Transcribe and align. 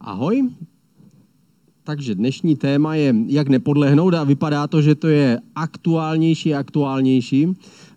Ahoj. 0.00 0.50
Takže 1.84 2.14
dnešní 2.14 2.56
téma 2.56 2.94
je, 2.94 3.14
jak 3.26 3.48
nepodlehnout 3.48 4.14
a 4.14 4.24
vypadá 4.24 4.66
to, 4.66 4.82
že 4.82 4.94
to 4.94 5.08
je 5.08 5.40
aktuálnější 5.54 6.54
a 6.54 6.58
aktuálnější. 6.58 7.48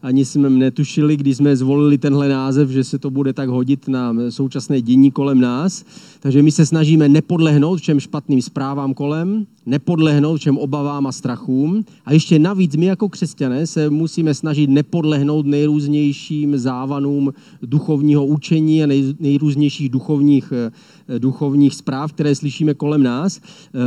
Ani 0.01 0.25
jsme 0.25 0.49
netušili, 0.49 1.17
když 1.17 1.37
jsme 1.37 1.55
zvolili 1.55 1.97
tenhle 1.97 2.29
název, 2.29 2.69
že 2.69 2.83
se 2.83 2.99
to 2.99 3.09
bude 3.09 3.33
tak 3.33 3.49
hodit 3.49 3.87
na 3.87 4.13
současné 4.29 4.81
dění 4.81 5.11
kolem 5.11 5.39
nás. 5.39 5.85
Takže 6.19 6.43
my 6.43 6.51
se 6.51 6.65
snažíme 6.65 7.09
nepodlehnout 7.09 7.79
všem 7.79 7.99
špatným 7.99 8.41
zprávám 8.41 8.93
kolem, 8.93 9.45
nepodlehnout 9.65 10.39
všem 10.39 10.57
obavám 10.57 11.07
a 11.07 11.11
strachům. 11.11 11.85
A 12.05 12.13
ještě 12.13 12.39
navíc 12.39 12.75
my 12.75 12.85
jako 12.85 13.09
křesťané 13.09 13.67
se 13.67 13.89
musíme 13.89 14.33
snažit 14.33 14.69
nepodlehnout 14.69 15.45
nejrůznějším 15.45 16.57
závanům 16.57 17.33
duchovního 17.61 18.25
učení 18.25 18.83
a 18.83 18.87
nejrůznějších 19.19 19.89
duchovních, 19.89 20.53
eh, 20.55 21.19
duchovních 21.19 21.75
zpráv, 21.75 22.13
které 22.13 22.35
slyšíme 22.35 22.73
kolem 22.73 23.03
nás. 23.03 23.39
Eh, 23.39 23.79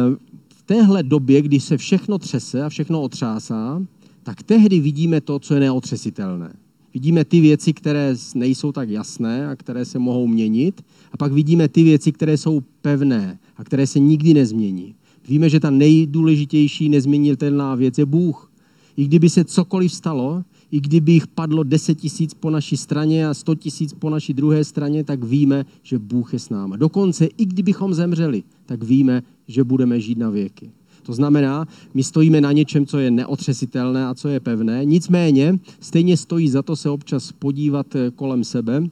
v 0.49 0.63
téhle 0.67 1.03
době, 1.03 1.43
kdy 1.43 1.61
se 1.61 1.77
všechno 1.77 2.19
třese 2.19 2.63
a 2.63 2.69
všechno 2.69 3.03
otřásá, 3.03 3.83
tak 4.25 4.43
tehdy 4.43 4.81
vidíme 4.81 5.21
to, 5.21 5.39
co 5.39 5.55
je 5.55 5.61
neotřesitelné. 5.61 6.53
Vidíme 6.95 7.25
ty 7.25 7.41
věci, 7.41 7.73
které 7.73 8.15
nejsou 8.35 8.73
tak 8.73 8.91
jasné 8.91 9.49
a 9.49 9.57
které 9.57 9.85
se 9.85 9.99
mohou 9.99 10.27
měnit. 10.27 10.85
A 11.13 11.17
pak 11.17 11.33
vidíme 11.33 11.69
ty 11.69 11.83
věci, 11.83 12.13
které 12.13 12.37
jsou 12.37 12.63
pevné 12.83 13.39
a 13.57 13.65
které 13.65 13.87
se 13.87 13.99
nikdy 13.99 14.35
nezmění. 14.35 14.95
Víme, 15.29 15.49
že 15.49 15.61
ta 15.61 15.71
nejdůležitější 15.71 16.89
nezměnitelná 16.89 17.75
věc 17.75 17.99
je 17.99 18.07
Bůh. 18.07 18.51
I 18.97 19.05
kdyby 19.05 19.31
se 19.31 19.45
cokoliv 19.45 19.93
stalo, 19.93 20.43
i 20.71 20.81
kdyby 20.81 21.13
jich 21.13 21.27
padlo 21.27 21.63
10 21.63 21.95
tisíc 21.95 22.35
po 22.35 22.51
naší 22.51 22.77
straně 22.77 23.29
a 23.29 23.35
100 23.35 23.55
tisíc 23.55 23.93
po 23.93 24.11
naší 24.11 24.35
druhé 24.35 24.65
straně, 24.65 25.05
tak 25.05 25.25
víme, 25.25 25.65
že 25.83 25.99
Bůh 25.99 26.33
je 26.33 26.39
s 26.39 26.51
náma. 26.51 26.77
Dokonce 26.77 27.27
i 27.27 27.45
kdybychom 27.45 27.95
zemřeli, 27.95 28.43
tak 28.67 28.83
víme, 28.83 29.23
že 29.49 29.65
budeme 29.65 30.01
žít 30.01 30.19
na 30.19 30.31
věky. 30.31 30.71
To 31.07 31.13
znamená, 31.13 31.67
my 31.95 32.03
stojíme 32.03 32.41
na 32.41 32.53
něčem, 32.53 32.87
co 32.87 32.99
je 32.99 33.11
neotřesitelné 33.11 34.07
a 34.07 34.15
co 34.15 34.29
je 34.29 34.41
pevné. 34.41 34.85
Nicméně 34.85 35.59
stejně 35.81 36.17
stojí 36.17 36.49
za 36.49 36.63
to 36.63 36.77
se 36.77 36.91
občas 36.91 37.33
podívat 37.33 37.97
eh, 37.97 38.11
kolem 38.11 38.45
sebe. 38.45 38.83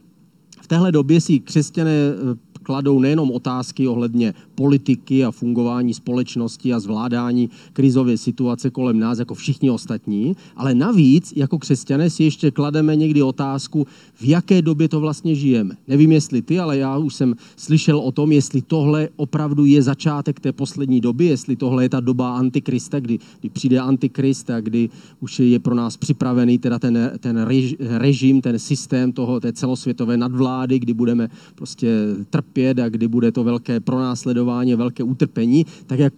V 0.61 0.67
téhle 0.67 0.91
době 0.91 1.21
si 1.21 1.39
křesťané 1.39 1.91
eh, 1.91 2.37
kladou 2.63 2.99
nejenom 2.99 3.31
otázky 3.31 3.87
ohledně 3.87 4.33
politiky 4.55 5.25
a 5.25 5.31
fungování 5.31 5.93
společnosti 5.93 6.73
a 6.73 6.79
zvládání 6.79 7.49
krizové 7.73 8.17
situace 8.17 8.69
kolem 8.69 8.99
nás 8.99 9.19
jako 9.19 9.33
všichni 9.33 9.71
ostatní, 9.71 10.35
ale 10.55 10.75
navíc 10.75 11.33
jako 11.35 11.59
křesťané 11.59 12.09
si 12.09 12.23
ještě 12.23 12.51
klademe 12.51 12.95
někdy 12.95 13.23
otázku, 13.23 13.87
v 14.13 14.23
jaké 14.27 14.61
době 14.61 14.89
to 14.89 14.99
vlastně 14.99 15.35
žijeme. 15.35 15.75
Nevím, 15.87 16.11
jestli 16.11 16.41
ty, 16.41 16.59
ale 16.59 16.77
já 16.77 16.97
už 16.97 17.15
jsem 17.15 17.35
slyšel 17.55 17.99
o 17.99 18.11
tom, 18.11 18.31
jestli 18.31 18.61
tohle 18.61 19.09
opravdu 19.15 19.65
je 19.65 19.81
začátek 19.81 20.39
té 20.39 20.51
poslední 20.51 21.01
doby, 21.01 21.25
jestli 21.25 21.55
tohle 21.55 21.83
je 21.83 21.89
ta 21.89 21.99
doba 21.99 22.37
antikrista, 22.37 22.99
kdy, 22.99 23.19
kdy 23.39 23.49
přijde 23.49 23.79
antikrist 23.79 24.49
a 24.49 24.59
kdy 24.59 24.89
už 25.19 25.39
je 25.39 25.59
pro 25.59 25.75
nás 25.75 25.97
připravený 25.97 26.57
teda 26.57 26.79
ten, 26.79 27.11
ten 27.19 27.47
režim, 27.79 28.41
ten 28.41 28.59
systém 28.59 29.11
toho, 29.11 29.39
té 29.39 29.53
celosvětové 29.53 30.17
nadvlády, 30.17 30.79
kdy 30.79 30.93
budeme 30.93 31.29
prostě 31.55 31.87
trpět 32.29 32.79
a 32.79 32.89
kdy 32.89 33.07
bude 33.07 33.31
to 33.31 33.43
velké 33.43 33.79
pronásledování, 33.79 34.42
velké 34.75 35.03
utrpení, 35.03 35.65
tak 35.87 35.99
jak, 35.99 36.13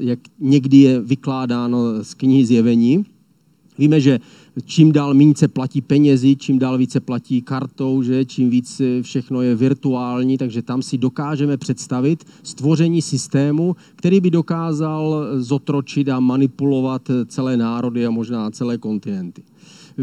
jak 0.00 0.18
někdy 0.40 0.76
je 0.76 1.00
vykládáno 1.00 2.04
z 2.04 2.14
knihy 2.14 2.46
zjevení. 2.46 3.04
Víme, 3.78 4.00
že 4.00 4.20
čím 4.64 4.92
dál 4.92 5.14
méně 5.14 5.34
se 5.36 5.48
platí 5.48 5.80
penězi, 5.80 6.36
čím 6.36 6.58
dál 6.58 6.78
více 6.78 7.00
platí 7.00 7.42
kartou, 7.42 8.02
že 8.02 8.24
čím 8.24 8.50
víc 8.50 8.82
všechno 9.02 9.42
je 9.42 9.54
virtuální, 9.54 10.38
takže 10.38 10.62
tam 10.62 10.82
si 10.82 10.98
dokážeme 10.98 11.56
představit 11.56 12.24
stvoření 12.42 13.02
systému, 13.02 13.76
který 13.96 14.20
by 14.20 14.30
dokázal 14.30 15.26
zotročit 15.36 16.08
a 16.08 16.20
manipulovat 16.20 17.10
celé 17.26 17.56
národy 17.56 18.06
a 18.06 18.10
možná 18.10 18.50
celé 18.50 18.78
kontinenty. 18.78 19.42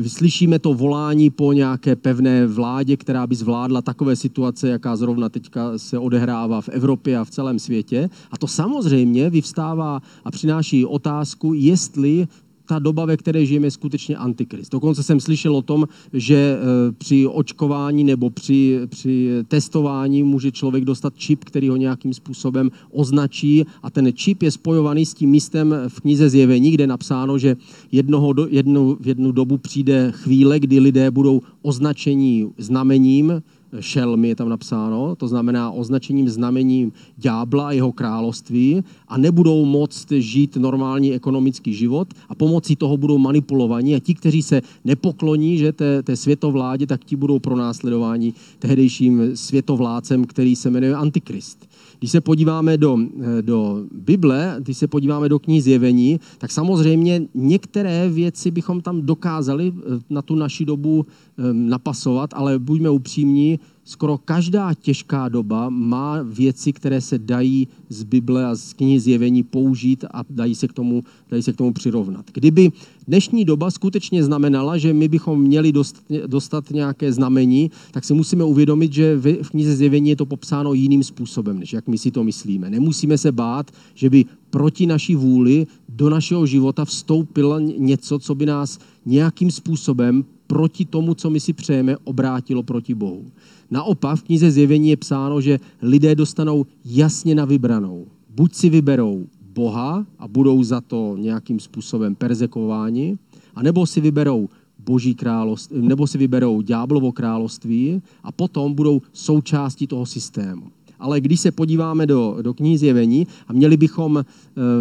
Slyšíme 0.07 0.59
to 0.59 0.73
volání 0.73 1.29
po 1.29 1.53
nějaké 1.53 1.95
pevné 1.95 2.47
vládě, 2.47 2.97
která 2.97 3.27
by 3.27 3.35
zvládla 3.35 3.81
takové 3.81 4.15
situace, 4.15 4.69
jaká 4.69 4.95
zrovna 4.95 5.29
teďka 5.29 5.77
se 5.77 5.99
odehrává 5.99 6.61
v 6.61 6.69
Evropě 6.69 7.17
a 7.17 7.23
v 7.23 7.29
celém 7.29 7.59
světě. 7.59 8.09
A 8.31 8.37
to 8.37 8.47
samozřejmě 8.47 9.29
vyvstává 9.29 10.01
a 10.25 10.31
přináší 10.31 10.85
otázku, 10.85 11.53
jestli 11.53 12.27
ta 12.69 12.79
doba, 12.79 13.05
ve 13.05 13.17
které 13.17 13.45
žijeme, 13.45 13.67
je 13.67 13.71
skutečně 13.71 14.15
antikrist. 14.15 14.71
Dokonce 14.71 15.03
jsem 15.03 15.19
slyšel 15.19 15.55
o 15.55 15.61
tom, 15.61 15.87
že 16.13 16.35
eh, 16.35 16.91
při 16.91 17.27
očkování 17.27 18.03
nebo 18.03 18.29
při, 18.29 18.79
při 18.85 19.29
testování 19.47 20.23
může 20.23 20.51
člověk 20.51 20.85
dostat 20.85 21.13
čip, 21.17 21.43
který 21.43 21.69
ho 21.69 21.75
nějakým 21.75 22.13
způsobem 22.13 22.69
označí 22.91 23.65
a 23.83 23.89
ten 23.89 24.13
čip 24.13 24.41
je 24.41 24.51
spojovaný 24.51 25.05
s 25.05 25.13
tím 25.13 25.29
místem 25.29 25.75
v 25.87 26.01
knize 26.01 26.29
Zjevení, 26.29 26.71
kde 26.71 26.83
je 26.83 26.87
napsáno, 26.87 27.37
že 27.37 27.57
jednoho, 27.91 28.33
jednu, 28.49 28.97
v 28.99 29.07
jednu 29.07 29.31
dobu 29.31 29.57
přijde 29.57 30.11
chvíle, 30.15 30.59
kdy 30.59 30.79
lidé 30.79 31.11
budou 31.11 31.41
označení 31.61 32.53
znamením, 32.57 33.41
šelmy 33.79 34.27
je 34.27 34.35
tam 34.35 34.49
napsáno, 34.49 35.15
to 35.15 35.27
znamená 35.27 35.71
označením 35.71 36.29
znamením 36.29 36.91
ďábla 37.17 37.67
a 37.67 37.71
jeho 37.71 37.91
království 37.91 38.83
a 39.07 39.17
nebudou 39.17 39.65
moct 39.65 40.11
žít 40.11 40.55
normální 40.55 41.13
ekonomický 41.13 41.73
život 41.73 42.07
a 42.29 42.35
pomocí 42.35 42.75
toho 42.75 42.97
budou 42.97 43.17
manipulovaní 43.17 43.95
a 43.95 43.99
ti, 43.99 44.13
kteří 44.13 44.41
se 44.41 44.61
nepokloní 44.85 45.57
že 45.57 45.71
té, 45.71 46.03
té 46.03 46.15
světovládě, 46.15 46.87
tak 46.87 47.05
ti 47.05 47.15
budou 47.15 47.39
pronásledováni 47.39 48.33
tehdejším 48.59 49.35
světovládcem, 49.35 50.25
který 50.25 50.55
se 50.55 50.69
jmenuje 50.69 50.95
Antikrist. 50.95 51.68
Když 51.99 52.11
se 52.11 52.21
podíváme 52.21 52.77
do, 52.77 52.97
do 53.41 53.85
Bible, 53.91 54.55
když 54.59 54.77
se 54.77 54.87
podíváme 54.87 55.29
do 55.29 55.39
knihy 55.39 55.61
zjevení, 55.61 56.19
tak 56.37 56.51
samozřejmě 56.51 57.21
některé 57.35 58.09
věci 58.09 58.51
bychom 58.51 58.81
tam 58.81 59.01
dokázali 59.01 59.73
eh, 59.75 59.99
na 60.09 60.21
tu 60.21 60.35
naši 60.35 60.65
dobu 60.65 61.05
eh, 61.05 61.53
napasovat, 61.53 62.29
ale 62.33 62.59
buďme 62.59 62.89
upřímní, 62.89 63.59
skoro 63.89 64.17
každá 64.17 64.73
těžká 64.73 65.29
doba 65.29 65.69
má 65.69 66.21
věci, 66.21 66.73
které 66.73 67.01
se 67.01 67.17
dají 67.17 67.67
z 67.89 68.03
Bible 68.03 68.45
a 68.45 68.55
z 68.55 68.73
knihy 68.73 68.99
zjevení 68.99 69.43
použít 69.43 70.05
a 70.13 70.23
dají 70.29 70.55
se 70.55 70.67
k 70.67 70.73
tomu, 70.73 71.03
dají 71.29 71.43
se 71.43 71.53
k 71.53 71.55
tomu 71.55 71.73
přirovnat. 71.73 72.25
Kdyby 72.33 72.71
dnešní 73.07 73.45
doba 73.45 73.71
skutečně 73.71 74.23
znamenala, 74.23 74.77
že 74.77 74.93
my 74.93 75.07
bychom 75.07 75.41
měli 75.41 75.71
dostat, 75.71 76.03
dostat 76.27 76.71
nějaké 76.71 77.13
znamení, 77.13 77.71
tak 77.91 78.05
si 78.05 78.13
musíme 78.13 78.43
uvědomit, 78.43 78.93
že 78.93 79.17
v 79.17 79.49
knize 79.49 79.75
zjevení 79.75 80.09
je 80.09 80.15
to 80.15 80.25
popsáno 80.25 80.73
jiným 80.73 81.03
způsobem, 81.03 81.59
než 81.59 81.73
jak 81.73 81.87
my 81.87 81.97
si 81.97 82.11
to 82.11 82.23
myslíme. 82.23 82.69
Nemusíme 82.69 83.17
se 83.17 83.31
bát, 83.31 83.71
že 83.95 84.09
by 84.09 84.25
proti 84.49 84.85
naší 84.85 85.15
vůli 85.15 85.67
do 85.89 86.09
našeho 86.09 86.45
života 86.45 86.85
vstoupilo 86.85 87.59
něco, 87.59 88.19
co 88.19 88.35
by 88.35 88.45
nás 88.45 88.79
nějakým 89.05 89.51
způsobem 89.51 90.25
proti 90.49 90.85
tomu, 90.85 91.13
co 91.13 91.29
my 91.29 91.39
si 91.39 91.53
přejeme, 91.53 91.97
obrátilo 92.03 92.63
proti 92.63 92.95
Bohu. 92.95 93.25
Naopak 93.71 94.19
v 94.19 94.23
knize 94.23 94.51
Zjevení 94.51 94.89
je 94.89 94.97
psáno, 94.97 95.41
že 95.41 95.59
lidé 95.81 96.15
dostanou 96.15 96.65
jasně 96.85 97.35
na 97.35 97.45
vybranou. 97.45 98.05
Buď 98.29 98.53
si 98.53 98.69
vyberou 98.69 99.27
Boha 99.53 100.05
a 100.19 100.27
budou 100.27 100.63
za 100.63 100.81
to 100.81 101.15
nějakým 101.17 101.59
způsobem 101.59 102.15
perzekováni, 102.15 103.17
anebo 103.55 103.85
si 103.85 104.01
vyberou 104.01 104.49
boží 104.79 105.15
království, 105.15 105.81
nebo 105.81 106.07
si 106.07 106.17
vyberou 106.17 106.61
ďáblovo 106.61 107.11
království 107.11 108.01
a 108.23 108.31
potom 108.31 108.73
budou 108.73 109.01
součástí 109.13 109.87
toho 109.87 110.05
systému. 110.05 110.71
Ale 110.99 111.21
když 111.21 111.39
se 111.39 111.51
podíváme 111.51 112.05
do, 112.05 112.37
do 112.41 112.53
knihy 112.53 112.77
zjevení 112.77 113.27
a 113.47 113.53
měli 113.53 113.77
bychom 113.77 114.15
uh, 114.15 114.23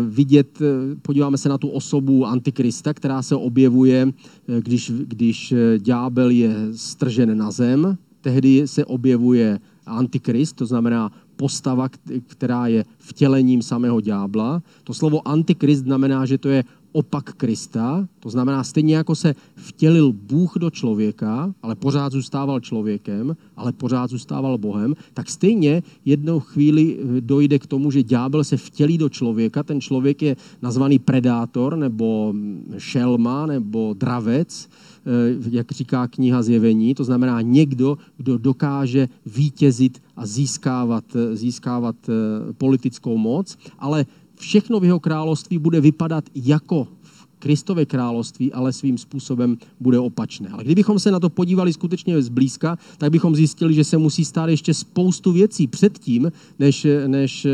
vidět, 0.08 0.60
uh, 0.60 0.66
podíváme 1.02 1.38
se 1.38 1.48
na 1.48 1.58
tu 1.58 1.68
osobu 1.68 2.26
Antikrista, 2.26 2.94
která 2.94 3.22
se 3.22 3.36
objevuje, 3.36 4.06
uh, 4.06 4.12
když, 4.56 4.90
když 4.90 5.54
ďábel 5.78 6.30
je 6.30 6.54
stržen 6.74 7.38
na 7.38 7.50
zem, 7.50 7.98
tehdy 8.20 8.68
se 8.68 8.84
objevuje 8.84 9.58
antikrist, 9.86 10.56
to 10.56 10.66
znamená 10.66 11.12
postava, 11.36 11.88
která 12.26 12.66
je 12.66 12.84
vtělením 12.98 13.62
samého 13.62 14.00
ďábla. 14.00 14.62
To 14.84 14.94
slovo 14.94 15.28
antikrist 15.28 15.84
znamená, 15.84 16.26
že 16.26 16.38
to 16.38 16.48
je 16.48 16.64
opak 16.92 17.32
Krista, 17.32 18.08
to 18.20 18.30
znamená 18.30 18.64
stejně 18.64 18.96
jako 18.96 19.14
se 19.14 19.34
vtělil 19.56 20.12
Bůh 20.12 20.52
do 20.56 20.70
člověka, 20.70 21.54
ale 21.62 21.74
pořád 21.74 22.12
zůstával 22.12 22.60
člověkem, 22.60 23.36
ale 23.56 23.72
pořád 23.72 24.10
zůstával 24.10 24.58
Bohem, 24.58 24.94
tak 25.14 25.30
stejně 25.30 25.82
jednou 26.04 26.40
chvíli 26.40 26.98
dojde 27.20 27.58
k 27.58 27.66
tomu, 27.66 27.90
že 27.90 28.02
ďábel 28.02 28.44
se 28.44 28.56
vtělí 28.56 28.98
do 28.98 29.08
člověka, 29.08 29.62
ten 29.62 29.80
člověk 29.80 30.22
je 30.22 30.36
nazvaný 30.62 30.98
predátor 30.98 31.76
nebo 31.76 32.34
šelma 32.78 33.46
nebo 33.46 33.94
dravec, 33.98 34.68
Eh, 35.08 35.50
jak 35.50 35.72
říká 35.72 36.06
kniha 36.06 36.42
Zjevení, 36.42 36.94
to 36.94 37.04
znamená 37.04 37.40
někdo, 37.40 37.98
kdo 38.16 38.38
dokáže 38.38 39.08
vítězit 39.26 40.02
a 40.16 40.26
získávat, 40.26 41.04
eh, 41.16 41.36
získávat 41.36 41.96
eh, 42.08 42.12
politickou 42.52 43.16
moc, 43.16 43.58
ale 43.78 44.06
všechno 44.38 44.80
v 44.80 44.84
jeho 44.84 45.00
království 45.00 45.58
bude 45.58 45.80
vypadat 45.80 46.24
jako 46.34 46.88
v 47.02 47.26
Kristové 47.38 47.86
království 47.86 48.52
ale 48.52 48.72
svým 48.72 48.98
způsobem 48.98 49.58
bude 49.80 49.98
opačné. 49.98 50.48
Ale 50.48 50.64
kdybychom 50.64 50.98
se 50.98 51.10
na 51.10 51.20
to 51.20 51.30
podívali 51.30 51.72
skutečně 51.72 52.22
zblízka, 52.22 52.78
tak 52.98 53.10
bychom 53.10 53.36
zjistili, 53.36 53.74
že 53.74 53.84
se 53.84 53.98
musí 53.98 54.24
stát 54.24 54.48
ještě 54.50 54.74
spoustu 54.74 55.32
věcí 55.32 55.66
předtím, 55.66 56.32
než, 56.58 56.86
než 57.06 57.46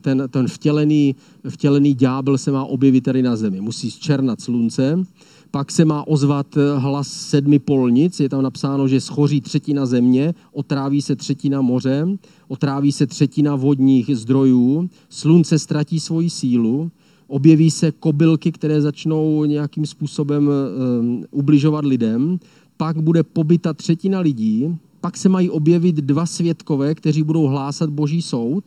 ten, 0.00 0.22
ten 0.30 0.48
vtělený, 0.48 1.16
vtělený 1.48 1.94
ďábel 1.94 2.38
se 2.38 2.52
má 2.52 2.64
objevit 2.64 3.00
tady 3.00 3.22
na 3.22 3.36
zemi. 3.36 3.60
Musí 3.60 3.90
zčernat 3.90 4.40
slunce, 4.40 5.04
pak 5.50 5.70
se 5.70 5.84
má 5.84 6.06
ozvat 6.06 6.58
hlas 6.76 7.08
sedmi 7.08 7.58
polnic, 7.58 8.20
je 8.20 8.28
tam 8.28 8.42
napsáno, 8.42 8.88
že 8.88 9.00
schoří 9.00 9.40
třetina 9.40 9.86
země, 9.86 10.34
otráví 10.52 11.02
se 11.02 11.16
třetina 11.16 11.60
moře, 11.60 12.06
otráví 12.48 12.92
se 12.92 13.06
třetina 13.06 13.56
vodních 13.56 14.16
zdrojů, 14.16 14.90
slunce 15.08 15.58
ztratí 15.58 16.00
svoji 16.00 16.30
sílu, 16.30 16.90
objeví 17.26 17.70
se 17.70 17.92
kobylky, 17.92 18.52
které 18.52 18.80
začnou 18.80 19.44
nějakým 19.44 19.86
způsobem 19.86 20.48
um, 20.48 21.24
ubližovat 21.30 21.84
lidem, 21.84 22.38
pak 22.76 23.02
bude 23.02 23.22
pobyta 23.22 23.72
třetina 23.72 24.20
lidí, 24.20 24.78
pak 25.00 25.16
se 25.16 25.28
mají 25.28 25.50
objevit 25.50 25.96
dva 25.96 26.26
svědkové, 26.26 26.94
kteří 26.94 27.22
budou 27.22 27.46
hlásat 27.46 27.90
boží 27.90 28.22
soud, 28.22 28.64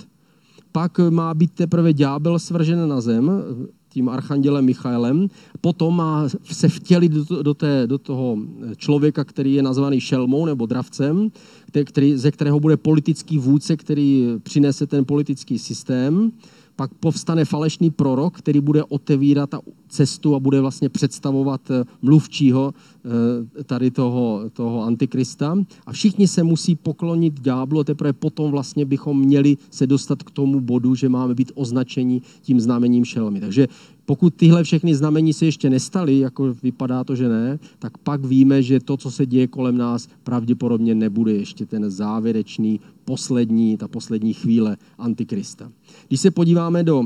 pak 0.71 0.99
má 1.09 1.33
být 1.33 1.51
teprve 1.51 1.93
ďábel 1.93 2.39
svržen 2.39 2.89
na 2.89 3.01
zem 3.01 3.31
tím 3.93 4.09
archandělem 4.09 4.65
Michaelem, 4.65 5.27
potom 5.61 5.95
má 5.95 6.29
se 6.51 6.69
vtělit 6.69 7.11
do, 7.11 7.43
do, 7.43 7.53
té, 7.53 7.87
do 7.87 7.97
toho 7.97 8.37
člověka, 8.77 9.23
který 9.23 9.53
je 9.53 9.63
nazvaný 9.63 10.01
šelmou 10.01 10.45
nebo 10.45 10.65
dravcem, 10.65 11.31
který, 11.83 12.17
ze 12.17 12.31
kterého 12.31 12.59
bude 12.59 12.77
politický 12.77 13.37
vůdce, 13.37 13.77
který 13.77 14.27
přinese 14.43 14.87
ten 14.87 15.05
politický 15.05 15.59
systém 15.59 16.31
pak 16.75 16.93
povstane 16.93 17.45
falešný 17.45 17.91
prorok, 17.91 18.37
který 18.37 18.61
bude 18.61 18.83
otevírat 18.83 19.49
ta 19.49 19.59
cestu 19.89 20.35
a 20.35 20.39
bude 20.39 20.61
vlastně 20.61 20.89
představovat 20.89 21.71
eh, 21.71 21.83
mluvčího 22.01 22.73
eh, 22.73 23.63
tady 23.63 23.91
toho, 23.91 24.41
toho 24.53 24.83
antikrista. 24.83 25.57
A 25.85 25.91
všichni 25.91 26.27
se 26.27 26.43
musí 26.43 26.75
poklonit 26.75 27.39
ďáblu 27.39 27.79
a 27.79 27.83
teprve 27.83 28.13
potom 28.13 28.51
vlastně 28.51 28.85
bychom 28.85 29.19
měli 29.19 29.57
se 29.71 29.87
dostat 29.87 30.23
k 30.23 30.31
tomu 30.31 30.59
bodu, 30.59 30.95
že 30.95 31.09
máme 31.09 31.35
být 31.35 31.51
označeni 31.55 32.21
tím 32.41 32.59
znamením 32.59 33.05
šelmy. 33.05 33.39
Takže 33.39 33.67
pokud 34.05 34.35
tyhle 34.35 34.63
všechny 34.63 34.95
znamení 34.95 35.33
se 35.33 35.45
ještě 35.45 35.69
nestaly, 35.69 36.19
jako 36.19 36.53
vypadá 36.63 37.03
to, 37.03 37.15
že 37.15 37.29
ne, 37.29 37.59
tak 37.79 37.97
pak 37.97 38.25
víme, 38.25 38.63
že 38.63 38.79
to, 38.79 38.97
co 38.97 39.11
se 39.11 39.25
děje 39.25 39.47
kolem 39.47 39.77
nás, 39.77 40.07
pravděpodobně 40.23 40.95
nebude 40.95 41.33
ještě 41.33 41.65
ten 41.65 41.89
závěrečný, 41.91 42.79
poslední, 43.05 43.77
ta 43.77 43.87
poslední 43.87 44.33
chvíle 44.33 44.77
Antikrista. 44.97 45.71
Když 46.07 46.19
se 46.19 46.31
podíváme 46.31 46.83
do 46.83 47.03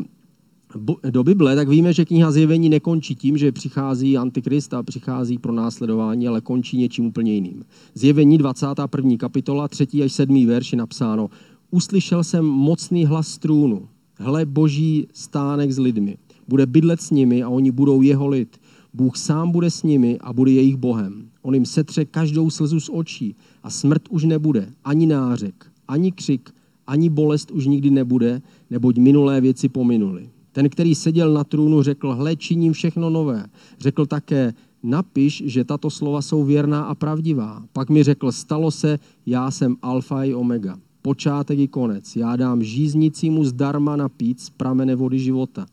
do 1.10 1.24
Bible, 1.24 1.56
tak 1.56 1.70
víme, 1.70 1.94
že 1.94 2.06
kniha 2.06 2.32
zjevení 2.32 2.70
nekončí 2.70 3.16
tím, 3.16 3.38
že 3.38 3.52
přichází 3.52 4.18
antikrist 4.18 4.74
a 4.74 4.84
přichází 4.84 5.38
pro 5.38 5.54
následování, 5.54 6.28
ale 6.28 6.42
končí 6.42 6.78
něčím 6.78 7.06
úplně 7.06 7.34
jiným. 7.34 7.66
Zjevení 7.94 8.38
21. 8.38 9.18
kapitola, 9.18 9.68
3. 9.68 9.88
až 10.04 10.12
7. 10.12 10.46
verš 10.46 10.72
je 10.72 10.78
napsáno 10.78 11.30
Uslyšel 11.72 12.24
jsem 12.24 12.46
mocný 12.46 13.06
hlas 13.06 13.38
trůnu, 13.38 13.88
hle 14.16 14.46
boží 14.46 15.08
stánek 15.14 15.72
s 15.72 15.80
lidmi 15.80 16.18
bude 16.48 16.66
bydlet 16.66 17.02
s 17.02 17.12
nimi 17.12 17.44
a 17.44 17.50
oni 17.50 17.72
budou 17.72 18.02
jeho 18.02 18.28
lid. 18.28 18.58
Bůh 18.94 19.18
sám 19.18 19.52
bude 19.52 19.72
s 19.72 19.84
nimi 19.84 20.18
a 20.22 20.34
bude 20.34 20.52
jejich 20.52 20.76
Bohem. 20.76 21.30
On 21.42 21.54
jim 21.54 21.66
setře 21.66 22.06
každou 22.06 22.50
slzu 22.50 22.80
z 22.80 22.90
očí 22.94 23.36
a 23.64 23.70
smrt 23.70 24.02
už 24.10 24.24
nebude, 24.24 24.70
ani 24.84 25.08
nářek, 25.08 25.66
ani 25.88 26.12
křik, 26.12 26.50
ani 26.88 27.10
bolest 27.10 27.52
už 27.52 27.66
nikdy 27.66 27.90
nebude, 27.90 28.42
neboť 28.70 28.98
minulé 28.98 29.42
věci 29.42 29.70
pominuly. 29.70 30.30
Ten, 30.52 30.70
který 30.70 30.96
seděl 30.96 31.34
na 31.34 31.44
trůnu, 31.44 31.82
řekl, 31.82 32.16
hle, 32.16 32.36
činím 32.36 32.74
všechno 32.74 33.10
nové. 33.10 33.46
Řekl 33.80 34.06
také, 34.06 34.54
napiš, 34.84 35.44
že 35.46 35.64
tato 35.64 35.90
slova 35.90 36.22
jsou 36.22 36.44
věrná 36.44 36.84
a 36.84 36.96
pravdivá. 36.96 37.64
Pak 37.74 37.90
mi 37.90 38.04
řekl, 38.04 38.32
stalo 38.32 38.72
se, 38.72 39.00
já 39.26 39.52
jsem 39.52 39.76
alfa 39.82 40.24
i 40.24 40.34
omega, 40.34 40.80
počátek 41.02 41.60
i 41.60 41.68
konec. 41.68 42.16
Já 42.16 42.36
dám 42.36 42.64
žíznicímu 42.64 43.44
zdarma 43.44 43.96
napít 43.96 44.40
z 44.40 44.50
pramene 44.50 44.96
vody 44.96 45.20
života. 45.20 45.66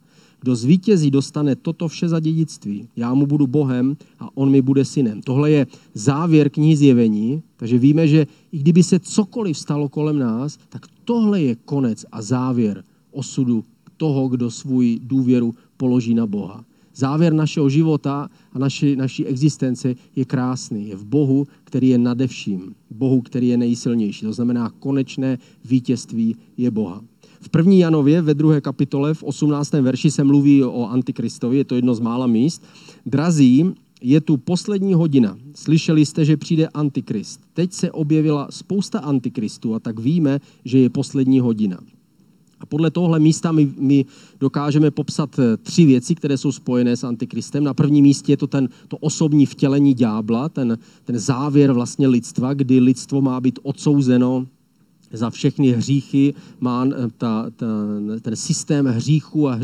Kdo 0.45 0.57
zvítězí, 0.57 1.11
dostane 1.11 1.57
toto 1.57 1.89
vše 1.89 2.09
za 2.09 2.21
dědictví. 2.21 2.89
Já 2.97 3.15
mu 3.15 3.27
budu 3.27 3.47
Bohem 3.47 3.97
a 4.21 4.29
on 4.37 4.51
mi 4.51 4.63
bude 4.63 4.85
synem. 4.85 5.23
Tohle 5.23 5.51
je 5.51 5.67
závěr 5.95 6.51
knihy 6.51 6.77
zjevení, 6.77 7.43
takže 7.57 7.79
víme, 7.79 8.09
že 8.09 8.27
i 8.53 8.59
kdyby 8.59 8.83
se 8.83 8.99
cokoliv 8.99 9.59
stalo 9.59 9.89
kolem 9.89 10.19
nás, 10.19 10.59
tak 10.69 10.87
tohle 11.05 11.43
je 11.43 11.55
konec 11.55 12.05
a 12.13 12.23
závěr 12.23 12.85
osudu 13.11 13.65
toho, 13.97 14.29
kdo 14.29 14.51
svůj 14.51 15.01
důvěru 15.03 15.55
položí 15.77 16.15
na 16.15 16.27
Boha. 16.27 16.65
Závěr 16.95 17.33
našeho 17.33 17.69
života 17.69 18.29
a 18.53 18.59
naši, 18.59 18.97
naší 18.97 19.27
existence 19.27 19.95
je 20.17 20.25
krásný. 20.25 20.89
Je 20.89 20.97
v 20.97 21.05
Bohu, 21.05 21.47
který 21.65 21.89
je 21.89 21.99
nadevším. 21.99 22.75
Bohu, 22.91 23.21
který 23.21 23.49
je 23.49 23.57
nejsilnější. 23.57 24.27
To 24.27 24.33
znamená, 24.33 24.71
konečné 24.71 25.39
vítězství 25.65 26.37
je 26.57 26.71
Boha. 26.71 27.01
V 27.45 27.49
první 27.49 27.79
Janově 27.79 28.23
ve 28.23 28.35
druhé 28.35 28.61
kapitole 28.61 29.15
v 29.15 29.23
18. 29.23 29.73
verši 29.73 30.11
se 30.11 30.25
mluví 30.25 30.65
o 30.65 30.87
Antikristovi, 30.87 31.57
je 31.57 31.65
to 31.65 31.75
jedno 31.75 31.95
z 31.95 32.01
mála 32.01 32.27
míst. 32.27 32.65
Drazí, 33.07 33.75
je 34.03 34.21
tu 34.21 34.37
poslední 34.37 34.95
hodina. 34.95 35.39
Slyšeli 35.55 36.07
jste, 36.07 36.25
že 36.25 36.37
přijde 36.37 36.69
Antikrist. 36.69 37.41
Teď 37.55 37.73
se 37.73 37.91
objevila 37.91 38.49
spousta 38.51 38.99
Antikristů 38.99 39.75
a 39.75 39.81
tak 39.81 39.99
víme, 39.99 40.41
že 40.65 40.79
je 40.79 40.91
poslední 40.91 41.41
hodina. 41.41 41.79
A 42.61 42.67
podle 42.67 42.91
tohle 42.91 43.21
místa 43.21 43.53
my, 43.53 43.73
my 43.79 44.05
dokážeme 44.41 44.91
popsat 44.91 45.39
eh, 45.39 45.57
tři 45.57 45.85
věci, 45.85 46.15
které 46.15 46.39
jsou 46.39 46.53
spojené 46.53 46.97
s 46.97 47.05
Antikristem. 47.05 47.65
Na 47.65 47.75
prvním 47.75 48.03
místě 48.03 48.33
je 48.33 48.37
to 48.37 48.47
ten, 48.47 48.69
to 48.89 48.97
osobní 48.97 49.47
vtělení 49.47 49.95
ďábla, 49.95 50.49
ten, 50.49 50.79
ten 51.05 51.19
závěr 51.19 51.73
vlastně 51.73 52.09
lidstva, 52.09 52.55
kdy 52.55 52.81
lidstvo 52.81 53.21
má 53.21 53.41
být 53.41 53.59
odsouzeno 53.63 54.47
za 55.15 55.31
všechny 55.31 55.73
hříchy, 55.73 56.35
má 56.61 56.87
eh, 56.87 57.09
ta, 57.19 57.51
ta, 57.57 57.67
ten 58.21 58.37
systém 58.37 58.87
hříchu 58.87 59.49
a 59.49 59.61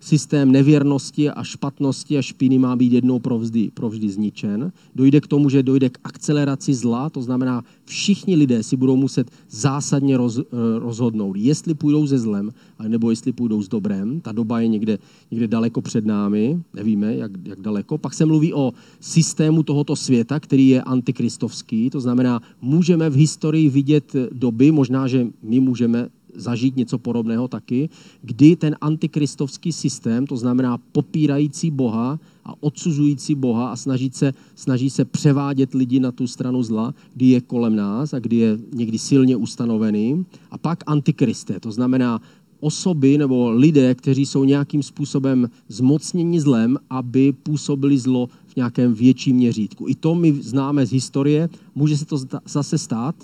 systém 0.00 0.52
nevěrnosti 0.52 1.30
a 1.30 1.44
špatnosti 1.44 2.18
a 2.18 2.22
špíny 2.22 2.58
má 2.58 2.76
být 2.76 2.92
jednou 2.92 3.18
provždy, 3.18 3.70
provždy 3.74 4.08
zničen. 4.08 4.72
Dojde 4.94 5.20
k 5.20 5.26
tomu, 5.26 5.48
že 5.48 5.62
dojde 5.62 5.88
k 5.90 5.98
akceleraci 6.04 6.74
zla, 6.74 7.10
to 7.10 7.22
znamená, 7.22 7.64
všichni 7.84 8.36
lidé 8.36 8.62
si 8.62 8.76
budou 8.76 8.96
muset 8.96 9.30
zásadně 9.50 10.16
roz, 10.16 10.38
eh, 10.38 10.44
rozhodnout, 10.78 11.36
jestli 11.36 11.74
půjdou 11.74 12.06
ze 12.06 12.18
zlem, 12.18 12.50
nebo 12.88 13.10
jestli 13.10 13.32
půjdou 13.32 13.62
s 13.62 13.68
dobrem. 13.68 14.20
Ta 14.20 14.32
doba 14.32 14.60
je 14.60 14.68
někde, 14.68 14.98
někde 15.30 15.48
daleko 15.48 15.80
před 15.80 16.06
námi, 16.06 16.62
nevíme, 16.74 17.16
jak, 17.16 17.32
jak 17.44 17.60
daleko. 17.60 17.98
Pak 17.98 18.14
se 18.14 18.26
mluví 18.26 18.54
o 18.54 18.72
systému 19.00 19.62
tohoto 19.62 19.96
světa, 19.96 20.40
který 20.40 20.68
je 20.68 20.82
antikristovský, 20.82 21.90
to 21.90 22.00
znamená, 22.00 22.40
můžeme 22.62 23.10
v 23.10 23.14
historii 23.16 23.68
vidět 23.68 24.16
doby, 24.32 24.70
možná, 24.70 25.08
že 25.08 25.26
my 25.42 25.60
můžeme 25.60 26.08
zažít 26.34 26.76
něco 26.76 26.98
podobného 26.98 27.48
taky, 27.48 27.88
kdy 28.22 28.56
ten 28.56 28.76
antikristovský 28.80 29.72
systém, 29.72 30.26
to 30.26 30.36
znamená 30.36 30.78
popírající 30.92 31.70
Boha 31.70 32.18
a 32.44 32.62
odsuzující 32.62 33.34
Boha 33.34 33.72
a 33.72 33.76
snaží 33.76 34.10
se, 34.12 34.32
snaží 34.54 34.90
se 34.90 35.04
převádět 35.04 35.74
lidi 35.74 36.00
na 36.00 36.12
tu 36.12 36.26
stranu 36.26 36.62
zla, 36.62 36.94
kdy 37.14 37.26
je 37.26 37.40
kolem 37.40 37.76
nás 37.76 38.14
a 38.14 38.18
kdy 38.18 38.36
je 38.36 38.58
někdy 38.74 38.98
silně 38.98 39.36
ustanovený. 39.36 40.24
A 40.50 40.58
pak 40.58 40.84
antikristé, 40.86 41.60
to 41.60 41.72
znamená 41.72 42.20
osoby 42.60 43.18
nebo 43.18 43.50
lidé, 43.50 43.94
kteří 43.94 44.26
jsou 44.26 44.44
nějakým 44.44 44.82
způsobem 44.82 45.50
zmocněni 45.68 46.40
zlem, 46.40 46.76
aby 46.90 47.32
působili 47.32 47.98
zlo 47.98 48.28
v 48.46 48.56
nějakém 48.56 48.94
větším 48.94 49.36
měřítku. 49.36 49.88
I 49.88 49.94
to 49.94 50.14
my 50.14 50.32
známe 50.32 50.86
z 50.86 50.92
historie. 50.92 51.48
Může 51.74 51.96
se 51.96 52.04
to 52.04 52.18
zase 52.44 52.78
stát, 52.78 53.14